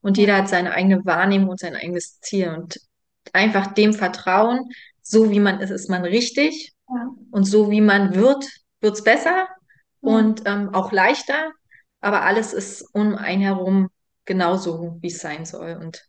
und 0.00 0.18
jeder 0.18 0.36
hat 0.36 0.48
seine 0.48 0.72
eigene 0.72 1.04
Wahrnehmung 1.04 1.50
und 1.50 1.60
sein 1.60 1.74
eigenes 1.74 2.20
Ziel. 2.20 2.50
Und 2.50 2.80
einfach 3.32 3.68
dem 3.68 3.92
Vertrauen, 3.92 4.70
so 5.02 5.30
wie 5.30 5.40
man 5.40 5.60
ist, 5.60 5.70
ist 5.70 5.90
man 5.90 6.04
richtig 6.04 6.72
ja, 6.88 7.08
und 7.30 7.44
so 7.44 7.70
wie 7.70 7.80
man 7.80 8.14
wird, 8.14 8.46
wird's 8.80 9.02
besser 9.02 9.48
ja. 9.48 9.48
und 10.00 10.42
ähm, 10.46 10.74
auch 10.74 10.92
leichter. 10.92 11.52
Aber 12.00 12.22
alles 12.22 12.52
ist 12.52 12.82
um 12.94 13.14
einen 13.14 13.42
herum 13.42 13.88
genauso, 14.24 14.98
wie 15.00 15.08
es 15.08 15.18
sein 15.18 15.44
soll. 15.44 15.78
Und. 15.80 16.04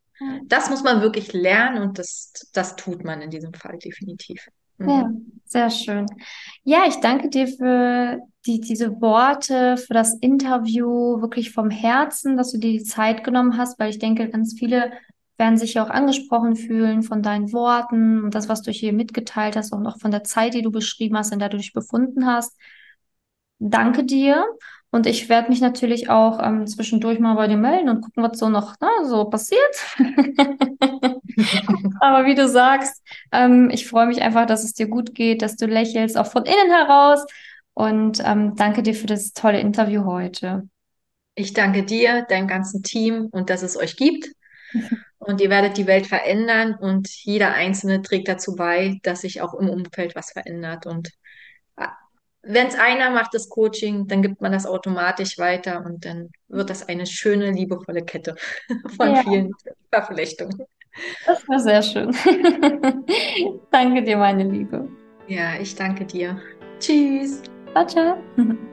Das 0.47 0.69
muss 0.69 0.83
man 0.83 1.01
wirklich 1.01 1.33
lernen 1.33 1.81
und 1.83 1.99
das, 1.99 2.31
das 2.53 2.75
tut 2.75 3.03
man 3.03 3.21
in 3.21 3.29
diesem 3.29 3.53
Fall 3.53 3.77
definitiv. 3.79 4.47
Ja, 4.85 5.09
Mhm. 5.09 5.41
sehr 5.45 5.69
schön. 5.69 6.05
Ja, 6.63 6.85
ich 6.87 6.95
danke 6.99 7.29
dir 7.29 7.47
für 7.47 8.19
die, 8.45 8.59
diese 8.59 8.99
Worte, 9.01 9.77
für 9.77 9.93
das 9.93 10.15
Interview, 10.15 11.21
wirklich 11.21 11.51
vom 11.53 11.69
Herzen, 11.69 12.35
dass 12.37 12.51
du 12.51 12.57
dir 12.59 12.71
die 12.71 12.83
Zeit 12.83 13.23
genommen 13.23 13.57
hast, 13.57 13.79
weil 13.79 13.89
ich 13.91 13.99
denke, 13.99 14.29
ganz 14.29 14.55
viele 14.57 14.91
werden 15.37 15.57
sich 15.57 15.75
ja 15.75 15.85
auch 15.85 15.89
angesprochen 15.89 16.55
fühlen 16.55 17.01
von 17.03 17.21
deinen 17.23 17.53
Worten 17.53 18.23
und 18.23 18.35
das, 18.35 18.49
was 18.49 18.61
du 18.61 18.71
hier 18.71 18.93
mitgeteilt 18.93 19.55
hast, 19.55 19.73
auch 19.73 19.79
noch 19.79 19.99
von 19.99 20.11
der 20.11 20.23
Zeit, 20.23 20.53
die 20.53 20.61
du 20.61 20.71
beschrieben 20.71 21.17
hast, 21.17 21.31
in 21.31 21.39
der 21.39 21.49
du 21.49 21.57
dich 21.57 21.73
befunden 21.73 22.25
hast. 22.25 22.57
Danke 23.59 24.03
dir. 24.05 24.45
Und 24.93 25.07
ich 25.07 25.27
werde 25.27 25.49
mich 25.49 25.59
natürlich 25.59 26.11
auch 26.11 26.39
ähm, 26.39 26.67
zwischendurch 26.67 27.17
mal 27.17 27.33
bei 27.33 27.47
dir 27.47 27.57
melden 27.57 27.89
und 27.89 28.01
gucken, 28.01 28.21
was 28.21 28.37
so 28.37 28.47
noch 28.49 28.75
na, 28.79 29.03
so 29.03 29.25
passiert. 29.25 29.59
Aber 31.99 32.27
wie 32.27 32.35
du 32.35 32.47
sagst, 32.47 33.01
ähm, 33.31 33.71
ich 33.71 33.87
freue 33.87 34.05
mich 34.05 34.21
einfach, 34.21 34.45
dass 34.45 34.63
es 34.63 34.75
dir 34.75 34.87
gut 34.87 35.15
geht, 35.15 35.41
dass 35.41 35.55
du 35.55 35.65
lächelst, 35.65 36.15
auch 36.15 36.27
von 36.27 36.45
innen 36.45 36.69
heraus. 36.69 37.25
Und 37.73 38.21
ähm, 38.23 38.55
danke 38.55 38.83
dir 38.83 38.93
für 38.93 39.07
das 39.07 39.33
tolle 39.33 39.59
Interview 39.59 40.05
heute. 40.05 40.69
Ich 41.33 41.53
danke 41.53 41.83
dir, 41.83 42.27
deinem 42.29 42.47
ganzen 42.47 42.83
Team 42.83 43.29
und 43.31 43.49
dass 43.49 43.63
es 43.63 43.75
euch 43.75 43.97
gibt. 43.97 44.29
und 45.17 45.41
ihr 45.41 45.49
werdet 45.49 45.77
die 45.77 45.87
Welt 45.87 46.05
verändern 46.05 46.75
und 46.79 47.09
jeder 47.09 47.55
Einzelne 47.55 48.03
trägt 48.03 48.27
dazu 48.27 48.55
bei, 48.55 48.99
dass 49.01 49.21
sich 49.21 49.41
auch 49.41 49.55
im 49.55 49.69
Umfeld 49.69 50.15
was 50.15 50.33
verändert. 50.33 50.85
Und 50.85 51.09
wenn 52.43 52.67
es 52.67 52.75
einer 52.75 53.09
macht, 53.11 53.33
das 53.33 53.49
Coaching, 53.49 54.07
dann 54.07 54.21
gibt 54.21 54.41
man 54.41 54.51
das 54.51 54.65
automatisch 54.65 55.37
weiter 55.37 55.83
und 55.85 56.05
dann 56.05 56.29
wird 56.49 56.69
das 56.69 56.87
eine 56.87 57.05
schöne, 57.05 57.51
liebevolle 57.51 58.03
Kette 58.05 58.35
von 58.97 59.15
Ja, 59.15 59.23
vielen 59.23 59.51
Verflechtungen. 59.91 60.67
das 61.25 61.47
war 61.47 61.59
sehr 61.59 61.81
schön. 61.83 62.11
Danke 63.71 64.03
dir, 64.03 64.17
meine 64.17 64.43
Liebe. 64.43 64.87
Ja, 65.27 65.55
ich 65.59 65.75
danke 65.75 66.05
dir. 66.05 66.41
Tschüss. 66.79 67.41
Ciao, 67.73 67.85
ciao. 67.87 68.23